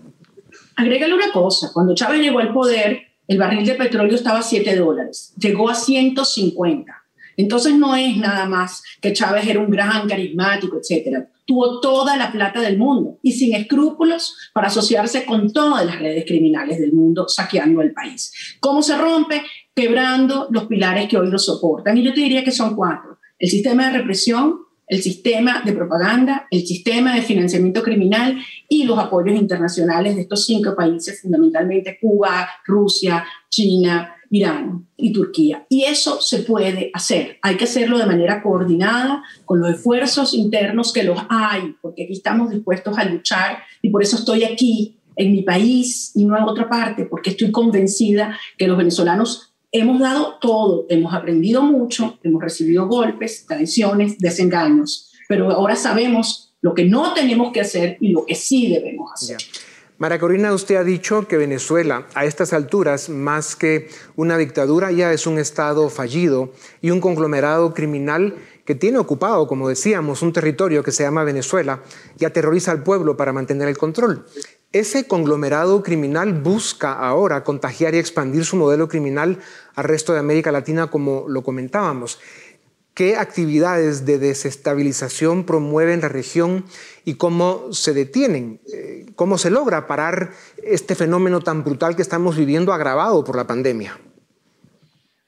[0.75, 4.75] Agrégale una cosa, cuando Chávez llegó al poder, el barril de petróleo estaba a 7
[4.75, 7.04] dólares, llegó a 150.
[7.37, 11.29] Entonces no es nada más que Chávez era un gran carismático, etcétera.
[11.45, 16.25] Tuvo toda la plata del mundo y sin escrúpulos para asociarse con todas las redes
[16.25, 18.57] criminales del mundo, saqueando el país.
[18.59, 19.43] ¿Cómo se rompe?
[19.75, 21.97] Quebrando los pilares que hoy lo soportan.
[21.97, 23.19] Y yo te diría que son cuatro.
[23.37, 28.37] El sistema de represión, el sistema de propaganda, el sistema de financiamiento criminal
[28.69, 35.65] y los apoyos internacionales de estos cinco países, fundamentalmente Cuba, Rusia, China, Irán y Turquía.
[35.69, 37.37] Y eso se puede hacer.
[37.41, 42.13] Hay que hacerlo de manera coordinada con los esfuerzos internos que los hay, porque aquí
[42.13, 46.43] estamos dispuestos a luchar y por eso estoy aquí en mi país y no en
[46.43, 52.41] otra parte, porque estoy convencida que los venezolanos hemos dado todo, hemos aprendido mucho, hemos
[52.41, 58.25] recibido golpes, traiciones, desengaños, pero ahora sabemos lo que no tenemos que hacer y lo
[58.25, 59.37] que sí debemos hacer.
[59.97, 65.13] María Corina, usted ha dicho que Venezuela, a estas alturas, más que una dictadura, ya
[65.13, 70.83] es un Estado fallido y un conglomerado criminal que tiene ocupado, como decíamos, un territorio
[70.83, 71.81] que se llama Venezuela
[72.19, 74.25] y aterroriza al pueblo para mantener el control.
[74.73, 79.39] Ese conglomerado criminal busca ahora contagiar y expandir su modelo criminal
[79.75, 82.19] al resto de América Latina, como lo comentábamos.
[82.95, 86.63] ¿Qué actividades de desestabilización promueven la región
[87.03, 88.61] y cómo se detienen?
[88.73, 90.31] Eh, ¿Cómo se logra parar
[90.63, 93.99] este fenómeno tan brutal que estamos viviendo agravado por la pandemia?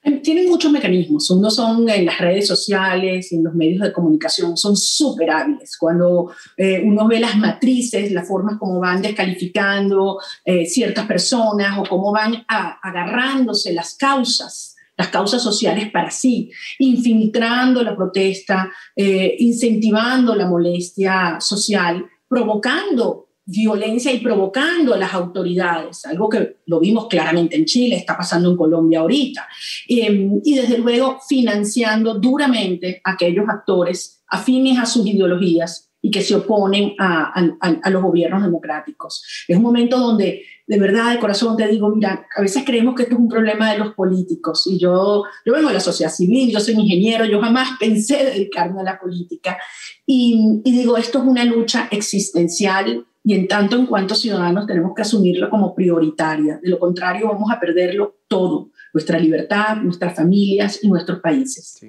[0.02, 1.30] Eh, tienen muchos mecanismos.
[1.30, 5.76] Uno son en las redes sociales, en los medios de comunicación, son súper hábiles.
[5.76, 10.18] Cuando eh, uno ve las matrices, las formas como van descalificando
[10.64, 17.96] ciertas personas o cómo van agarrándose las causas las causas sociales para sí, infiltrando la
[17.96, 26.58] protesta, eh, incentivando la molestia social, provocando violencia y provocando a las autoridades, algo que
[26.66, 29.48] lo vimos claramente en Chile, está pasando en Colombia ahorita,
[29.88, 36.20] em, y desde luego financiando duramente a aquellos actores afines a sus ideologías y que
[36.20, 39.24] se oponen a, a, los gobiernos democráticos.
[39.48, 43.04] Es un momento donde, de verdad, de corazón te digo, mira, a veces creemos que
[43.04, 46.52] esto es un problema de los políticos y yo, yo vengo de la sociedad civil,
[46.52, 49.56] yo soy ingeniero, yo jamás pensé dedicarme a la política
[50.04, 54.92] y, y digo, esto es una lucha existencial y en tanto en cuanto ciudadanos tenemos
[54.94, 56.60] que asumirlo como prioritaria.
[56.62, 61.80] De lo contrario, vamos a perderlo todo, nuestra libertad, nuestras familias y nuestros países.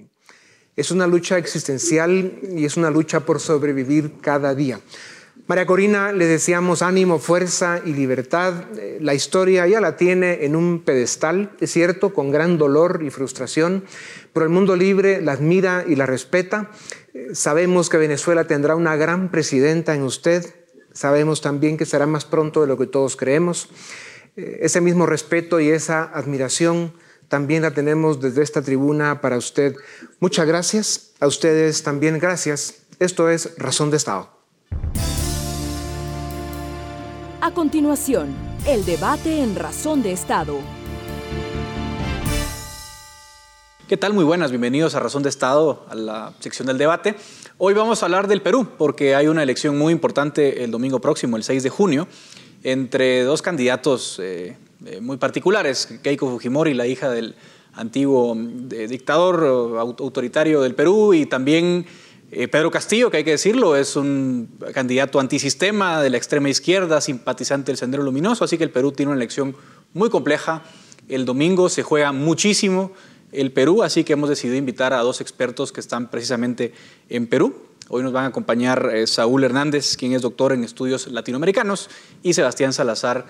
[0.78, 4.80] Es una lucha existencial y es una lucha por sobrevivir cada día.
[5.50, 8.66] María Corina, le deseamos ánimo, fuerza y libertad.
[8.78, 13.10] Eh, la historia ya la tiene en un pedestal, es cierto, con gran dolor y
[13.10, 13.84] frustración,
[14.32, 16.70] pero el mundo libre la admira y la respeta.
[17.16, 20.46] Eh, sabemos que Venezuela tendrá una gran presidenta en usted.
[20.94, 23.70] Sabemos también que será más pronto de lo que todos creemos.
[24.38, 26.94] Eh, ese mismo respeto y esa admiración
[27.28, 29.76] también la tenemos desde esta tribuna para usted.
[30.20, 31.14] Muchas gracias.
[31.20, 32.84] A ustedes también gracias.
[33.00, 34.38] Esto es Razón de Estado.
[37.42, 38.36] A continuación,
[38.68, 40.60] el debate en Razón de Estado.
[43.88, 44.12] ¿Qué tal?
[44.12, 47.16] Muy buenas, bienvenidos a Razón de Estado, a la sección del debate.
[47.58, 51.38] Hoy vamos a hablar del Perú, porque hay una elección muy importante el domingo próximo,
[51.38, 52.10] el 6 de junio,
[52.64, 57.36] entre dos candidatos eh, eh, muy particulares, Keiko Fujimori, la hija del
[57.72, 61.86] antiguo eh, dictador autoritario del Perú, y también
[62.32, 67.02] eh, Pedro Castillo, que hay que decirlo, es un candidato antisistema de la extrema izquierda,
[67.02, 69.56] simpatizante del Sendero Luminoso, así que el Perú tiene una elección
[69.94, 70.64] muy compleja.
[71.08, 72.92] El domingo se juega muchísimo
[73.32, 76.74] el Perú, así que hemos decidido invitar a dos expertos que están precisamente
[77.10, 77.56] en Perú.
[77.90, 81.90] Hoy nos van a acompañar eh, Saúl Hernández, quien es doctor en estudios latinoamericanos,
[82.22, 83.26] y Sebastián Salazar,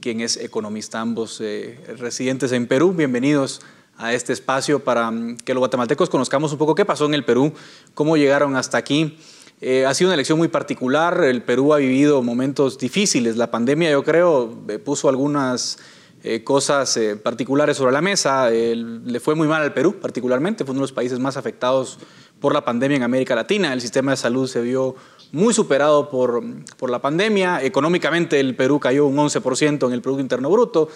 [0.00, 2.92] quien es economista, ambos eh, residentes en Perú.
[2.92, 3.62] Bienvenidos
[3.96, 7.24] a este espacio para mm, que los guatemaltecos conozcamos un poco qué pasó en el
[7.24, 7.52] Perú,
[7.94, 9.18] cómo llegaron hasta aquí.
[9.60, 13.90] Eh, ha sido una elección muy particular, el Perú ha vivido momentos difíciles, la pandemia
[13.90, 15.78] yo creo eh, puso algunas
[16.22, 20.80] eh, cosas particulares sobre la mesa, le fue muy mal al Perú particularmente, fue uno
[20.80, 21.98] de los países más afectados
[22.40, 24.96] por la pandemia en América Latina, el sistema de salud se vio
[25.32, 26.42] muy superado por,
[26.76, 30.88] por la pandemia, económicamente el Perú cayó un 11% en el Producto Interno Bruto,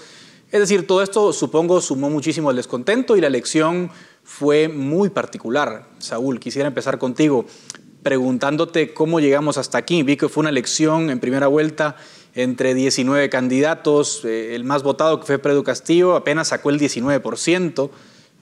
[0.50, 3.90] es decir, todo esto supongo sumó muchísimo al descontento y la elección
[4.24, 5.86] fue muy particular.
[5.98, 7.44] Saúl, quisiera empezar contigo
[8.02, 10.02] preguntándote cómo llegamos hasta aquí.
[10.02, 11.96] Vi que fue una elección en primera vuelta
[12.34, 17.90] entre 19 candidatos, eh, el más votado que fue Pedro Castillo apenas sacó el 19%,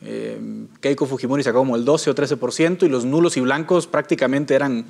[0.02, 0.38] eh,
[0.80, 4.86] Keiko Fujimori sacó como el 12 o 13% y los nulos y blancos prácticamente eran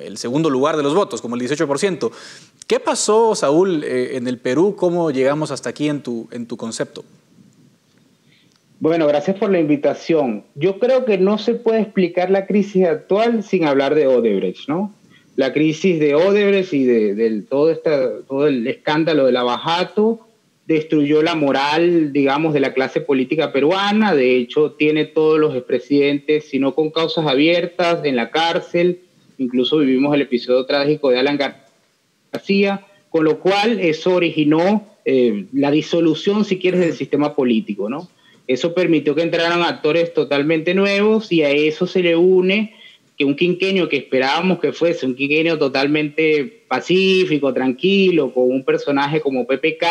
[0.00, 2.10] el segundo lugar de los votos, como el 18%.
[2.66, 4.74] ¿Qué pasó, Saúl, eh, en el Perú?
[4.76, 7.04] ¿Cómo llegamos hasta aquí en tu, en tu concepto?
[8.80, 10.42] Bueno, gracias por la invitación.
[10.56, 14.92] Yo creo que no se puede explicar la crisis actual sin hablar de Odebrecht, ¿no?
[15.36, 17.72] La crisis de Odebrecht y de, todo,
[18.26, 20.26] todo el escándalo del abajato
[20.66, 24.12] destruyó la moral, digamos, de la clase política peruana.
[24.12, 29.02] De hecho, tiene todos los expresidentes, si no con causas abiertas, en la cárcel.
[29.38, 31.65] Incluso vivimos el episodio trágico de Alan García
[33.10, 38.08] con lo cual eso originó eh, la disolución, si quieres, del sistema político, ¿no?
[38.46, 42.74] Eso permitió que entraran actores totalmente nuevos y a eso se le une
[43.16, 49.20] que un quinquenio que esperábamos que fuese un quinquenio totalmente pacífico, tranquilo, con un personaje
[49.20, 49.84] como PPK,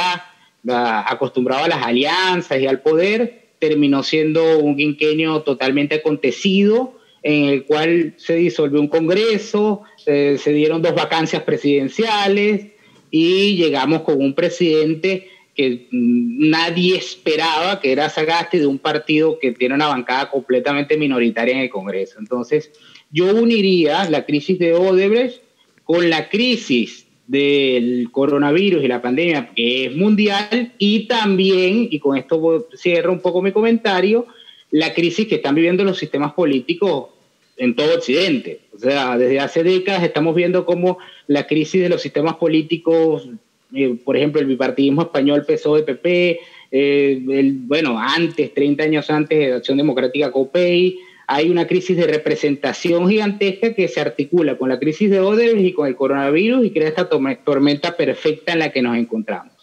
[0.67, 7.65] acostumbrado a las alianzas y al poder, terminó siendo un quinquenio totalmente acontecido, en el
[7.65, 12.67] cual se disolvió un Congreso, eh, se dieron dos vacancias presidenciales
[13.09, 19.53] y llegamos con un presidente que nadie esperaba, que era Sagasti, de un partido que
[19.53, 22.19] tiene una bancada completamente minoritaria en el Congreso.
[22.19, 22.71] Entonces,
[23.09, 25.41] yo uniría la crisis de Odebrecht
[25.83, 32.17] con la crisis del coronavirus y la pandemia, que es mundial, y también, y con
[32.17, 34.27] esto cierro un poco mi comentario,
[34.69, 37.14] la crisis que están viviendo los sistemas políticos
[37.57, 38.61] en todo Occidente.
[38.73, 43.29] O sea, desde hace décadas estamos viendo cómo la crisis de los sistemas políticos,
[43.73, 46.39] eh, por ejemplo, el bipartidismo español PSOE-PP,
[46.71, 52.05] eh, el, bueno, antes, 30 años antes de Acción Democrática COPEI, hay una crisis de
[52.05, 56.71] representación gigantesca que se articula con la crisis de Odebrecht y con el coronavirus y
[56.71, 59.53] crea esta tormenta perfecta en la que nos encontramos.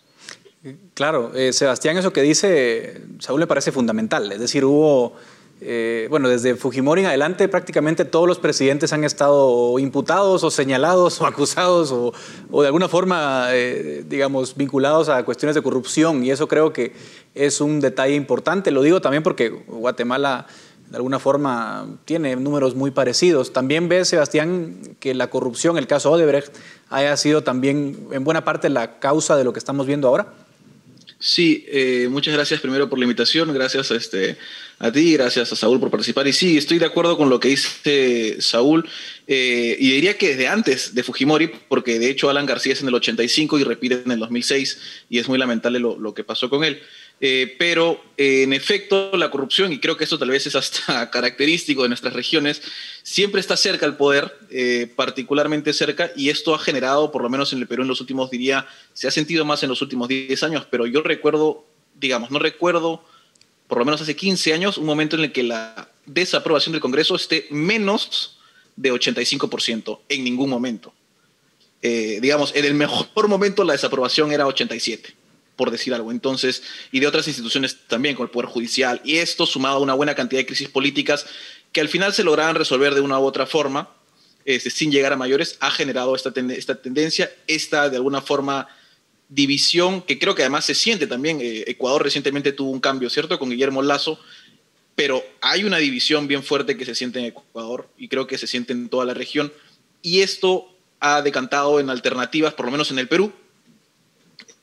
[0.95, 4.31] Claro, eh, Sebastián, eso que dice Saúl me parece fundamental.
[4.33, 5.17] Es decir, hubo
[5.65, 11.21] eh, bueno, desde Fujimori en adelante prácticamente todos los presidentes han estado imputados o señalados
[11.21, 12.13] o acusados o,
[12.61, 16.93] de alguna forma, eh, digamos, vinculados a cuestiones de corrupción y eso creo que
[17.35, 18.73] es un detalle importante.
[18.73, 20.47] Lo digo también porque Guatemala
[20.91, 23.53] de alguna forma tiene números muy parecidos.
[23.53, 26.55] También ve, Sebastián, que la corrupción, el caso Odebrecht,
[26.91, 30.35] haya sido también en buena parte la causa de lo que estamos viendo ahora.
[31.25, 34.37] Sí, eh, muchas gracias primero por la invitación, gracias a, este,
[34.81, 36.27] a ti, gracias a Saúl por participar.
[36.27, 38.89] Y sí, estoy de acuerdo con lo que dice Saúl,
[39.29, 42.89] eh, y diría que desde antes de Fujimori, porque de hecho Alan García es en
[42.89, 46.51] el 85 y repite en el 2006, y es muy lamentable lo, lo que pasó
[46.51, 46.83] con él.
[47.25, 51.09] Eh, pero eh, en efecto la corrupción, y creo que eso tal vez es hasta
[51.13, 52.61] característico de nuestras regiones,
[53.05, 57.53] siempre está cerca al poder, eh, particularmente cerca, y esto ha generado, por lo menos
[57.53, 60.43] en el Perú en los últimos, diría, se ha sentido más en los últimos 10
[60.43, 61.65] años, pero yo recuerdo,
[61.95, 63.05] digamos, no recuerdo,
[63.69, 67.15] por lo menos hace 15 años, un momento en el que la desaprobación del Congreso
[67.15, 68.41] esté menos
[68.75, 70.93] de 85% en ningún momento.
[71.81, 75.22] digamos, en el mejor momento la desaprobación era 87
[75.63, 76.11] por decir algo.
[76.11, 79.01] Entonces, y de otras instituciones también, con el Poder Judicial.
[79.05, 81.25] Y esto, sumado a una buena cantidad de crisis políticas
[81.71, 83.89] que al final se lograban resolver de una u otra forma,
[84.45, 88.67] este, sin llegar a mayores, ha generado esta, esta tendencia, esta de alguna forma
[89.29, 91.41] división que creo que además se siente también.
[91.41, 93.39] Eh, Ecuador recientemente tuvo un cambio, ¿cierto?
[93.39, 94.19] Con Guillermo Lazo,
[94.97, 98.49] pero hay una división bien fuerte que se siente en Ecuador y creo que se
[98.49, 99.53] siente en toda la región.
[100.03, 103.33] Y esto ha decantado en alternativas, por lo menos en el Perú,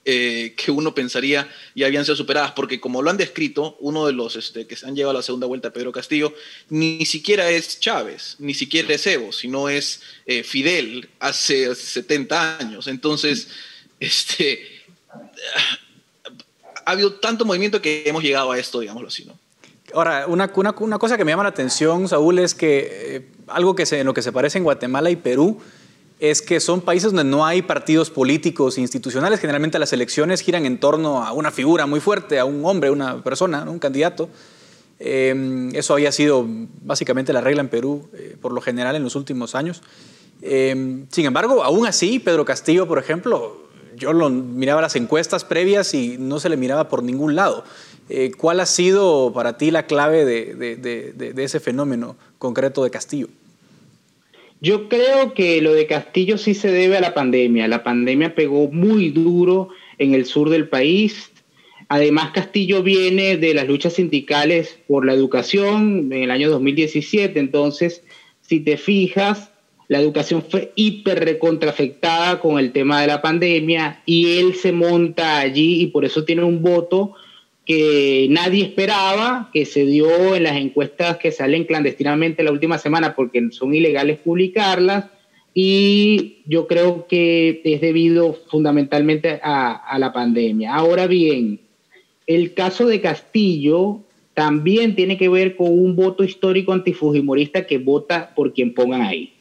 [0.05, 4.13] eh, que uno pensaría ya habían sido superadas, porque como lo han descrito, uno de
[4.13, 6.33] los este, que se han llegado a la segunda vuelta, Pedro Castillo,
[6.69, 12.87] ni siquiera es Chávez, ni siquiera es Evo, sino es eh, Fidel hace 70 años.
[12.87, 13.49] Entonces,
[13.99, 14.65] este,
[16.85, 19.37] ha habido tanto movimiento que hemos llegado a esto, digámoslo así, ¿no?
[19.93, 23.75] Ahora, una, una, una cosa que me llama la atención, Saúl, es que eh, algo
[23.75, 25.61] que se, en lo que se parece en Guatemala y Perú,
[26.19, 29.39] es que son países donde no hay partidos políticos institucionales.
[29.39, 33.23] Generalmente las elecciones giran en torno a una figura muy fuerte, a un hombre, una
[33.23, 34.29] persona, un candidato.
[34.99, 36.45] Eh, eso había sido
[36.83, 39.81] básicamente la regla en Perú eh, por lo general en los últimos años.
[40.41, 45.93] Eh, sin embargo, aún así, Pedro Castillo, por ejemplo, yo lo miraba las encuestas previas
[45.93, 47.63] y no se le miraba por ningún lado.
[48.39, 53.27] ¿Cuál ha sido para ti la clave de ese fenómeno concreto de Castillo?
[54.61, 57.67] Yo creo que lo de Castillo sí se debe a la pandemia.
[57.67, 61.31] La pandemia pegó muy duro en el sur del país.
[61.87, 67.39] Además, Castillo viene de las luchas sindicales por la educación en el año 2017.
[67.39, 68.03] Entonces,
[68.41, 69.51] si te fijas,
[69.87, 75.39] la educación fue hiper recontrafectada con el tema de la pandemia y él se monta
[75.39, 77.15] allí y por eso tiene un voto
[77.69, 83.13] que nadie esperaba, que se dio en las encuestas que salen clandestinamente la última semana
[83.13, 85.05] porque son ilegales publicarlas,
[85.53, 90.73] y yo creo que es debido fundamentalmente a, la pandemia.
[90.73, 91.59] Ahora bien,
[92.25, 93.99] el caso de Castillo
[94.33, 99.33] también tiene que ver con un voto histórico antifujimorista que vota por quien pongan ahí.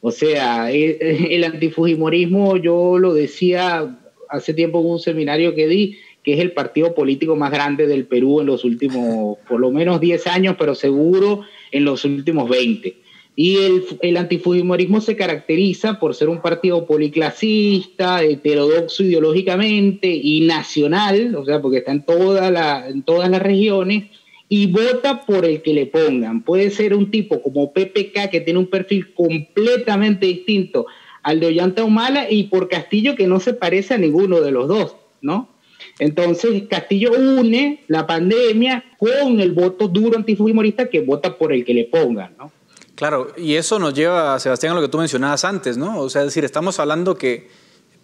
[0.00, 0.98] O sea, el,
[1.30, 3.96] el antifujimorismo, yo lo decía
[4.28, 8.04] hace tiempo en un seminario que di, que es el partido político más grande del
[8.04, 12.96] Perú en los últimos, por lo menos 10 años, pero seguro en los últimos 20.
[13.36, 21.36] Y el, el antifujimorismo se caracteriza por ser un partido policlasista, heterodoxo ideológicamente y nacional,
[21.36, 24.06] o sea, porque está en, toda la, en todas las regiones,
[24.48, 26.42] y vota por el que le pongan.
[26.42, 30.86] Puede ser un tipo como PPK, que tiene un perfil completamente distinto
[31.22, 34.66] al de Ollanta Humala, y por Castillo, que no se parece a ninguno de los
[34.66, 35.54] dos, ¿no?
[35.98, 41.74] Entonces, Castillo une la pandemia con el voto duro antifujimorista que vota por el que
[41.74, 42.52] le pongan, ¿no?
[42.94, 46.00] Claro, y eso nos lleva, Sebastián, a lo que tú mencionabas antes, ¿no?
[46.00, 47.48] O sea, es decir, estamos hablando que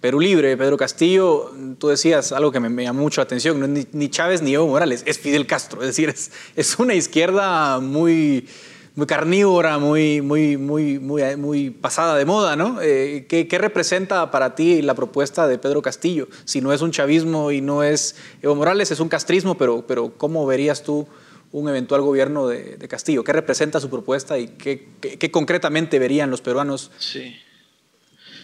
[0.03, 3.95] Perú Libre, Pedro Castillo, tú decías algo que me, llamó mucho la atención, no es
[3.95, 6.15] ni, Chávez ni Evo Morales, es Fidel Castro, es decir,
[6.57, 8.47] es una izquierda muy
[8.95, 12.81] muy carnívora, muy, muy, muy, muy, muy pasada de moda, ¿no?
[12.83, 16.29] Eh, ¿qué, representa para ti la propuesta de Pedro Castillo?
[16.45, 20.17] Si no es un chavismo y no es Evo Morales, es un castrismo, pero, pero
[20.19, 21.09] ¿cómo verías tú
[21.53, 23.25] un eventual gobierno de, Castillo?
[23.25, 26.91] ¿Qué representa su propuesta y qué, qué, concretamente verían los peruanos?
[26.99, 27.35] Sí.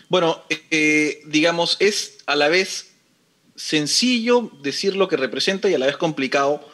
[0.09, 2.93] Bueno, eh, digamos, es a la vez
[3.55, 6.67] sencillo decir lo que representa y a la vez complicado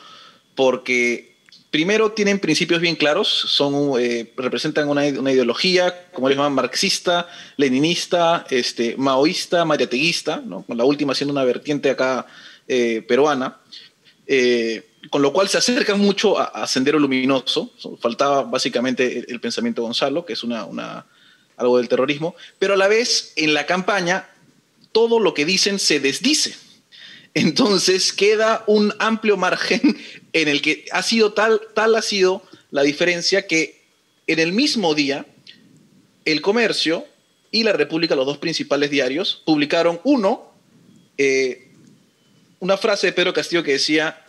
[0.54, 1.33] porque
[1.74, 8.46] primero tienen principios bien claros, son, eh, representan una, ideología, como les llaman, marxista, leninista,
[8.48, 10.62] este, maoísta, mariateguista, ¿no?
[10.62, 12.26] con la última siendo una vertiente acá
[12.68, 13.58] eh, peruana,
[14.28, 20.24] eh, con lo cual se acercan mucho a, Sendero Luminoso, faltaba básicamente el, pensamiento Gonzalo,
[20.24, 21.06] que es una, una,
[21.56, 24.28] algo del terrorismo, pero a la vez en la campaña
[24.92, 26.54] todo lo que dicen se desdice.
[27.34, 29.98] Entonces queda un amplio margen
[30.34, 33.82] en el que ha sido tal, tal ha sido la diferencia que
[34.26, 35.26] en el mismo día
[36.24, 37.06] el comercio
[37.50, 40.52] y la República, los dos principales diarios, publicaron uno,
[41.16, 41.70] eh,
[42.58, 44.26] una frase de Pedro Castillo que decía,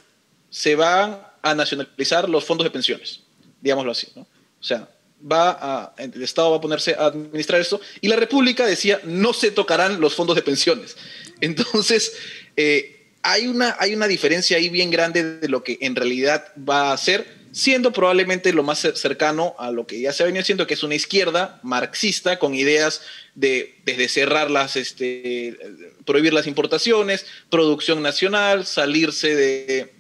[0.52, 3.22] se van a nacionalizar los fondos de pensiones,
[3.62, 4.22] digámoslo así, ¿no?
[4.22, 4.88] O sea,
[5.20, 9.34] va a, el Estado va a ponerse a administrar esto, y la República decía, no
[9.34, 10.96] se tocarán los fondos de pensiones.
[11.42, 12.14] Entonces,
[12.56, 12.95] eh,
[13.26, 16.98] hay, una, hay una diferencia ahí bien grande de lo que en realidad va a
[16.98, 20.76] ser, siendo probablemente lo más cercano a lo que ya se ha venido haciendo, que
[20.76, 23.02] es una izquierda marxista con ideas
[23.34, 25.58] de desde cerrar las, este,
[26.06, 29.94] prohibir las importaciones, producción nacional, salirse de,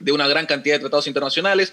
[0.00, 1.72] de una gran cantidad de tratados internacionales,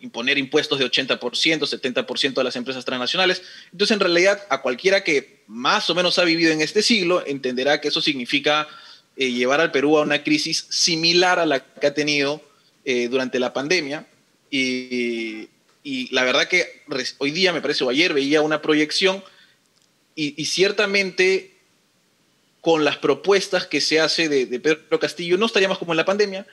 [0.00, 3.40] imponer impuestos de 80%, 70% a las empresas transnacionales.
[3.72, 7.80] Entonces, en realidad, a cualquiera que más o menos ha vivido en este siglo, entenderá
[7.80, 8.68] que eso significa
[9.16, 12.42] eh, llevar al Perú a una crisis similar a la que ha tenido
[12.84, 14.06] eh, durante la pandemia.
[14.50, 15.48] Y,
[16.10, 16.82] la verdad que
[17.18, 19.22] hoy día, me parece, o ayer veía una proyección
[20.14, 21.52] y, ciertamente
[22.60, 26.04] con las propuestas que se hace de, de Pedro Castillo, no estaríamos como en la
[26.04, 26.46] pandemia,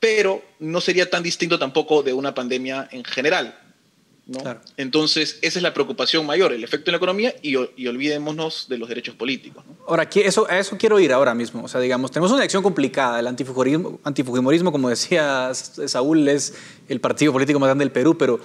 [0.00, 3.63] pero no sería tan distinto tampoco de una pandemia en general.
[4.76, 8.88] Entonces, esa es la preocupación mayor, el efecto en la economía y, olvidémonos de los
[8.88, 9.64] derechos políticos.
[9.86, 11.64] Ahora, eso, a eso quiero ir ahora mismo.
[11.64, 13.20] O sea, digamos, tenemos una elección complicada.
[13.20, 16.54] El antifujimorismo, antifujimorismo, como decía Saúl, es
[16.88, 18.40] el partido político más grande del Perú, pero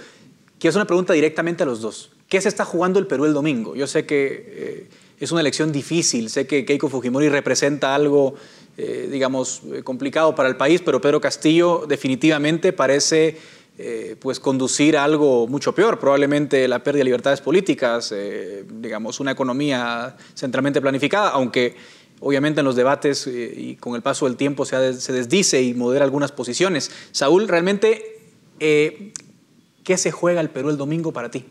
[0.59, 2.11] quiero hacer una pregunta directamente a los dos.
[2.27, 3.75] ¿Qué se está jugando el Perú el domingo?
[3.75, 8.35] Yo sé que eh, es una elección difícil, sé que Keiko Fujimori representa algo
[8.81, 13.37] eh, digamos, eh, complicado para el país, pero Pedro Castillo definitivamente parece
[13.81, 18.13] eh, pues conducir a algo mucho peor, probablemente la pérdida de libertades políticas,
[18.67, 21.75] digamos, una economía centralmente planificada, aunque
[22.19, 26.03] obviamente en los debates y con el paso del tiempo se, se, desdice y modera
[26.03, 26.91] algunas posiciones.
[27.11, 28.19] Saúl, realmente,
[28.59, 31.45] ¿qué se juega el Perú el domingo para ti?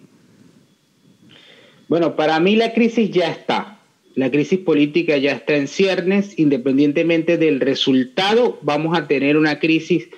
[1.88, 3.78] Bueno, para mí la crisis ya está.
[4.14, 10.08] La crisis política ya está en ciernes, independientemente del resultado, vamos a tener una crisis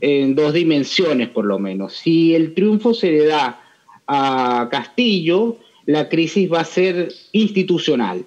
[0.00, 1.94] en dos dimensiones por lo menos.
[1.94, 3.60] Si el triunfo se le da
[4.06, 8.24] a Castillo, la crisis va a ser institucional.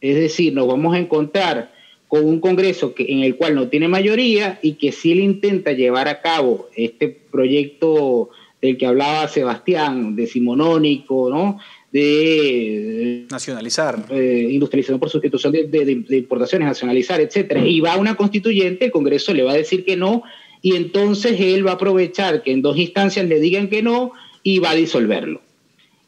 [0.00, 1.72] Es decir, nos vamos a encontrar
[2.08, 5.72] con un Congreso que, en el cual no tiene mayoría y que si él intenta
[5.72, 11.58] llevar a cabo este proyecto del que hablaba Sebastián, decimonónico, ¿no?
[11.94, 18.86] de nacionalizar, eh, industrialización por sustitución de, importaciones, nacionalizar, etcétera, y va a una constituyente,
[18.86, 20.24] el Congreso le va a decir que no,
[20.64, 24.12] y entonces él va a aprovechar que en dos instancias le digan que no
[24.42, 25.42] y va a disolverlo.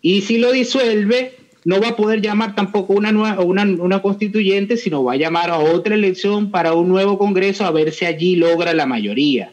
[0.00, 1.34] Y si lo disuelve,
[1.66, 5.50] no va a poder llamar tampoco una, nueva, una, una constituyente, sino va a llamar
[5.50, 9.52] a otra elección para un nuevo Congreso a ver si allí logra la mayoría.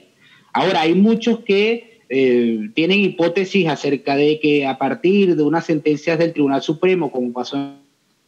[0.54, 6.18] Ahora, hay muchos que eh, tienen hipótesis acerca de que a partir de unas sentencias
[6.18, 7.58] del Tribunal Supremo, como pasó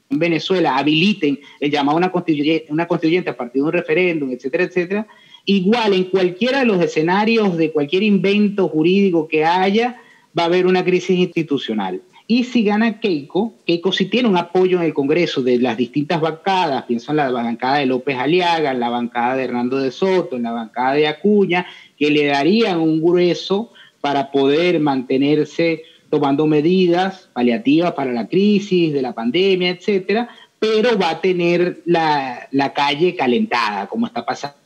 [0.10, 4.30] en Venezuela, habiliten el llamado a una constituyente, una constituyente a partir de un referéndum,
[4.30, 5.08] etcétera, etcétera.
[5.46, 10.02] Igual en cualquiera de los escenarios de cualquier invento jurídico que haya,
[10.38, 12.02] va a haber una crisis institucional.
[12.28, 16.20] Y si gana Keiko, Keiko sí tiene un apoyo en el Congreso de las distintas
[16.20, 20.36] bancadas, pienso en la bancada de López Aliaga, en la bancada de Hernando de Soto,
[20.36, 21.68] en la bancada de Acuña,
[21.98, 23.72] que le darían un grueso
[24.02, 31.12] para poder mantenerse tomando medidas paliativas para la crisis de la pandemia, etcétera, pero va
[31.12, 34.65] a tener la, la calle calentada, como está pasando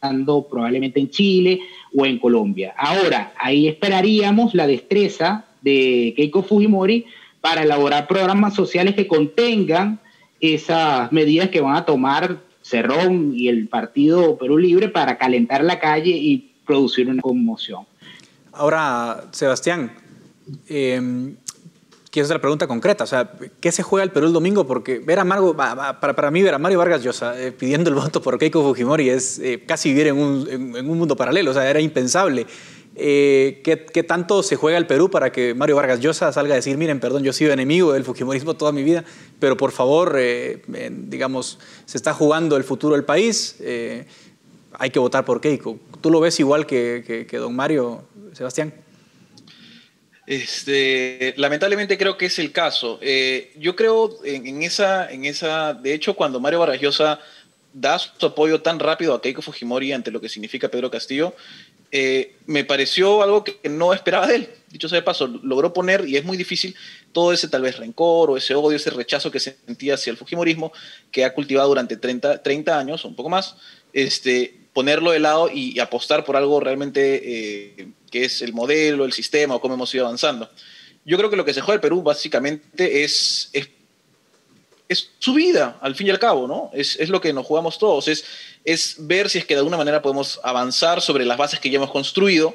[0.00, 1.60] probablemente en Chile
[1.94, 2.74] o en Colombia.
[2.76, 7.04] Ahora, ahí esperaríamos la destreza de Keiko Fujimori
[7.40, 10.00] para elaborar programas sociales que contengan
[10.40, 15.78] esas medidas que van a tomar Cerrón y el Partido Perú Libre para calentar la
[15.78, 17.84] calle y producir una conmoción.
[18.52, 19.92] Ahora, Sebastián,
[20.68, 21.34] eh,
[22.10, 23.04] quiero hacer la pregunta concreta.
[23.04, 24.66] O sea, ¿qué se juega el Perú el domingo?
[24.66, 27.96] Porque ver a Mario, para, para mí ver a Mario Vargas Llosa eh, pidiendo el
[27.96, 31.50] voto por Keiko Fujimori es eh, casi vivir en un, en, un, mundo paralelo.
[31.50, 32.46] O sea, era impensable.
[32.96, 36.56] Eh, ¿qué, ¿qué, tanto se juega el Perú para que Mario Vargas Llosa salga a
[36.56, 39.04] decir, miren, perdón, yo he sido enemigo del Fujimorismo toda mi vida,
[39.38, 40.18] pero por favor,
[40.66, 43.56] digamos, se está jugando el futuro del país,
[44.72, 45.78] hay que votar por Keiko.
[46.00, 48.02] ¿Tú lo ves igual que, que don Mario?
[48.32, 48.72] Sebastián.
[50.30, 53.00] Este, lamentablemente creo que es el caso.
[53.02, 57.18] Eh, yo creo en, esa, en esa, de hecho, cuando Mario Barajosa
[57.72, 61.34] da su apoyo tan rápido a Keiko Fujimori ante lo que significa Pedro Castillo,
[61.90, 64.50] eh, me pareció algo que no esperaba de él.
[64.68, 66.76] Dicho sea de paso, logró poner, y es muy difícil,
[67.10, 70.72] todo ese tal vez rencor o ese odio, ese rechazo que sentía hacia el Fujimorismo,
[71.10, 73.56] que ha cultivado durante 30, 30 años o un poco más,
[73.92, 79.12] este, ponerlo de lado y, apostar por algo realmente eh, que es el modelo, el
[79.12, 80.48] sistema o cómo hemos ido avanzando.
[81.04, 85.94] Yo creo que lo que se juega el Perú básicamente es, es su vida, al
[85.94, 86.70] fin y al cabo, ¿no?
[86.74, 88.24] Es, es lo que nos jugamos todos, es,
[88.64, 91.76] es ver si es que de alguna manera podemos avanzar sobre las bases que ya
[91.76, 92.54] hemos construido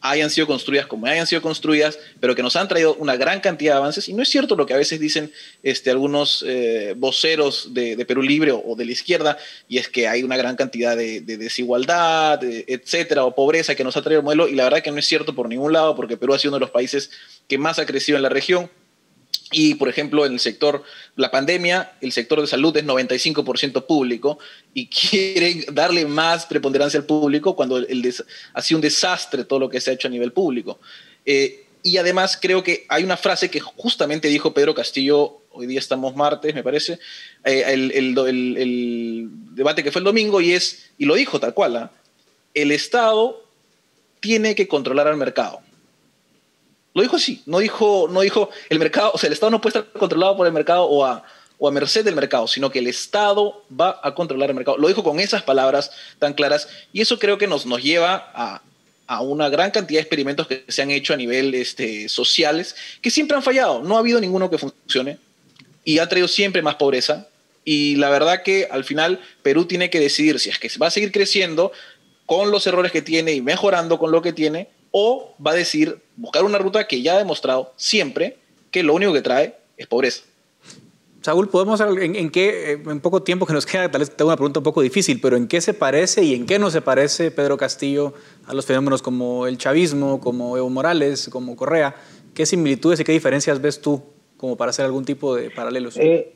[0.00, 3.74] hayan sido construidas como hayan sido construidas, pero que nos han traído una gran cantidad
[3.74, 4.08] de avances.
[4.08, 5.32] Y no es cierto lo que a veces dicen
[5.62, 9.38] este, algunos eh, voceros de, Perú Libre o, de la izquierda,
[9.68, 14.02] y es que hay una gran cantidad de, desigualdad, etcétera, o pobreza que nos ha
[14.02, 14.48] traído el modelo.
[14.48, 16.58] Y la verdad que no es cierto por ningún lado, porque Perú ha sido uno
[16.58, 17.10] de los países
[17.46, 18.70] que más ha crecido en la región.
[19.52, 20.84] Y, por ejemplo, en el sector,
[21.16, 24.38] la pandemia, el sector de salud es 95% público
[24.74, 28.14] y quieren darle más preponderancia al público cuando el
[28.54, 30.78] ha sido un desastre todo lo que se ha hecho a nivel público.
[31.26, 35.78] Eh, y además creo que hay una frase que justamente dijo Pedro Castillo, hoy día
[35.78, 36.98] estamos martes, me parece,
[37.44, 41.90] eh, el, debate que fue el domingo, y es, y lo dijo tal cual, ¿ah?
[42.54, 43.42] el Estado
[44.20, 45.60] tiene que controlar al mercado.
[46.94, 49.78] Lo dijo así, no dijo, no dijo el mercado, o sea, el Estado no puede
[49.78, 51.22] estar controlado por el mercado o a,
[51.58, 54.76] o a merced del mercado, sino que el Estado va a controlar el mercado.
[54.76, 58.62] Lo dijo con esas palabras tan claras y eso creo que nos, nos lleva a,
[59.06, 63.10] a una gran cantidad de experimentos que se han hecho a nivel este, sociales que
[63.10, 63.82] siempre han fallado.
[63.82, 65.18] No ha habido ninguno que funcione
[65.84, 67.28] y ha traído siempre más pobreza.
[67.64, 70.90] Y la verdad que al final Perú tiene que decidir si es que va a
[70.90, 71.72] seguir creciendo
[72.26, 76.00] con los errores que tiene y mejorando con lo que tiene o va a decir
[76.16, 78.38] buscar una ruta que ya ha demostrado siempre
[78.70, 80.22] que lo único que trae es pobreza.
[81.22, 84.30] Saúl, podemos en, en qué, eh, en poco tiempo que nos queda, tal vez tengo
[84.30, 86.80] una pregunta un poco difícil, pero ¿en qué se parece y en qué no se
[86.80, 88.14] parece Pedro Castillo
[88.46, 91.94] a los fenómenos como el chavismo, como Evo Morales, como Correa?
[92.34, 94.02] ¿Qué similitudes y qué diferencias ves tú
[94.36, 95.96] como para hacer algún tipo de paralelos?
[95.98, 96.32] Eh,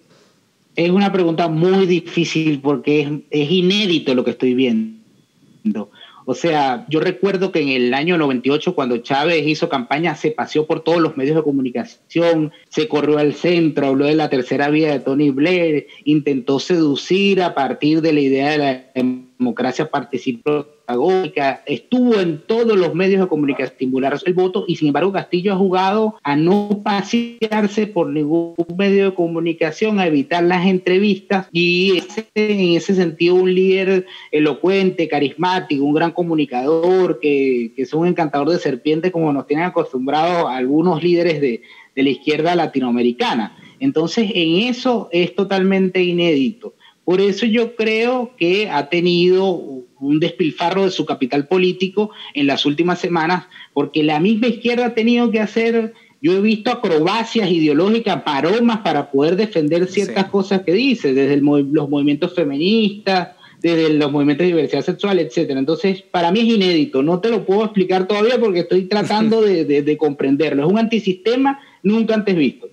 [0.76, 5.90] es una pregunta muy difícil porque es, es inédito lo que estoy viendo.
[6.26, 10.66] O sea, yo recuerdo que en el año 98, cuando Chávez hizo campaña, se paseó
[10.66, 14.92] por todos los medios de comunicación, se corrió al centro, habló de la tercera vía
[14.92, 20.66] de Tony Blair, intentó seducir a partir de la idea de la democracia participativa
[21.66, 25.56] estuvo en todos los medios de comunicación estimular el voto y sin embargo Castillo ha
[25.56, 32.02] jugado a no pasearse por ningún medio de comunicación, a evitar las entrevistas y
[32.34, 38.58] en ese sentido un líder elocuente, carismático, un gran comunicador, que, es un encantador de
[38.58, 41.62] serpiente como nos tienen acostumbrados algunos líderes de,
[41.94, 43.56] de la izquierda latinoamericana.
[43.80, 46.74] Entonces en eso es totalmente inédito.
[47.04, 49.52] Por eso yo creo que ha tenido
[50.00, 54.94] un despilfarro de su capital político en las últimas semanas, porque la misma izquierda ha
[54.94, 60.72] tenido que hacer, yo he visto acrobacias ideológicas, paromas para poder defender ciertas cosas que
[60.72, 63.30] dice, desde los movimientos feministas,
[63.60, 65.58] desde los movimientos de diversidad sexual, etcétera.
[65.58, 69.96] Entonces, para mí es inédito, no te lo puedo explicar todavía porque estoy tratando de
[69.98, 70.64] comprenderlo.
[70.64, 72.68] Es un antisistema nunca antes visto.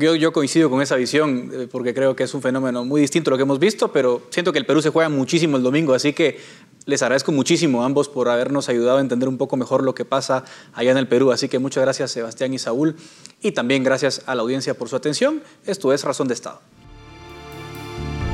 [0.00, 3.32] Yo, coincido con esa visión eh, porque creo que es un fenómeno muy distinto a
[3.32, 6.12] lo que hemos visto, pero siento que el Perú se juega muchísimo el domingo, así
[6.12, 6.40] que
[6.84, 10.04] les agradezco muchísimo a ambos por habernos ayudado a entender un poco mejor lo que
[10.04, 11.30] pasa allá en el Perú.
[11.30, 12.96] Así que muchas gracias Sebastián y Saúl
[13.40, 15.42] y también gracias a la audiencia por su atención.
[15.64, 16.60] Esto es Razón de Estado.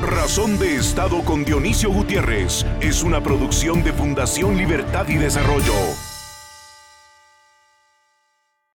[0.01, 5.73] Razón de Estado con Dionisio Gutiérrez es una producción de Fundación Libertad y Desarrollo.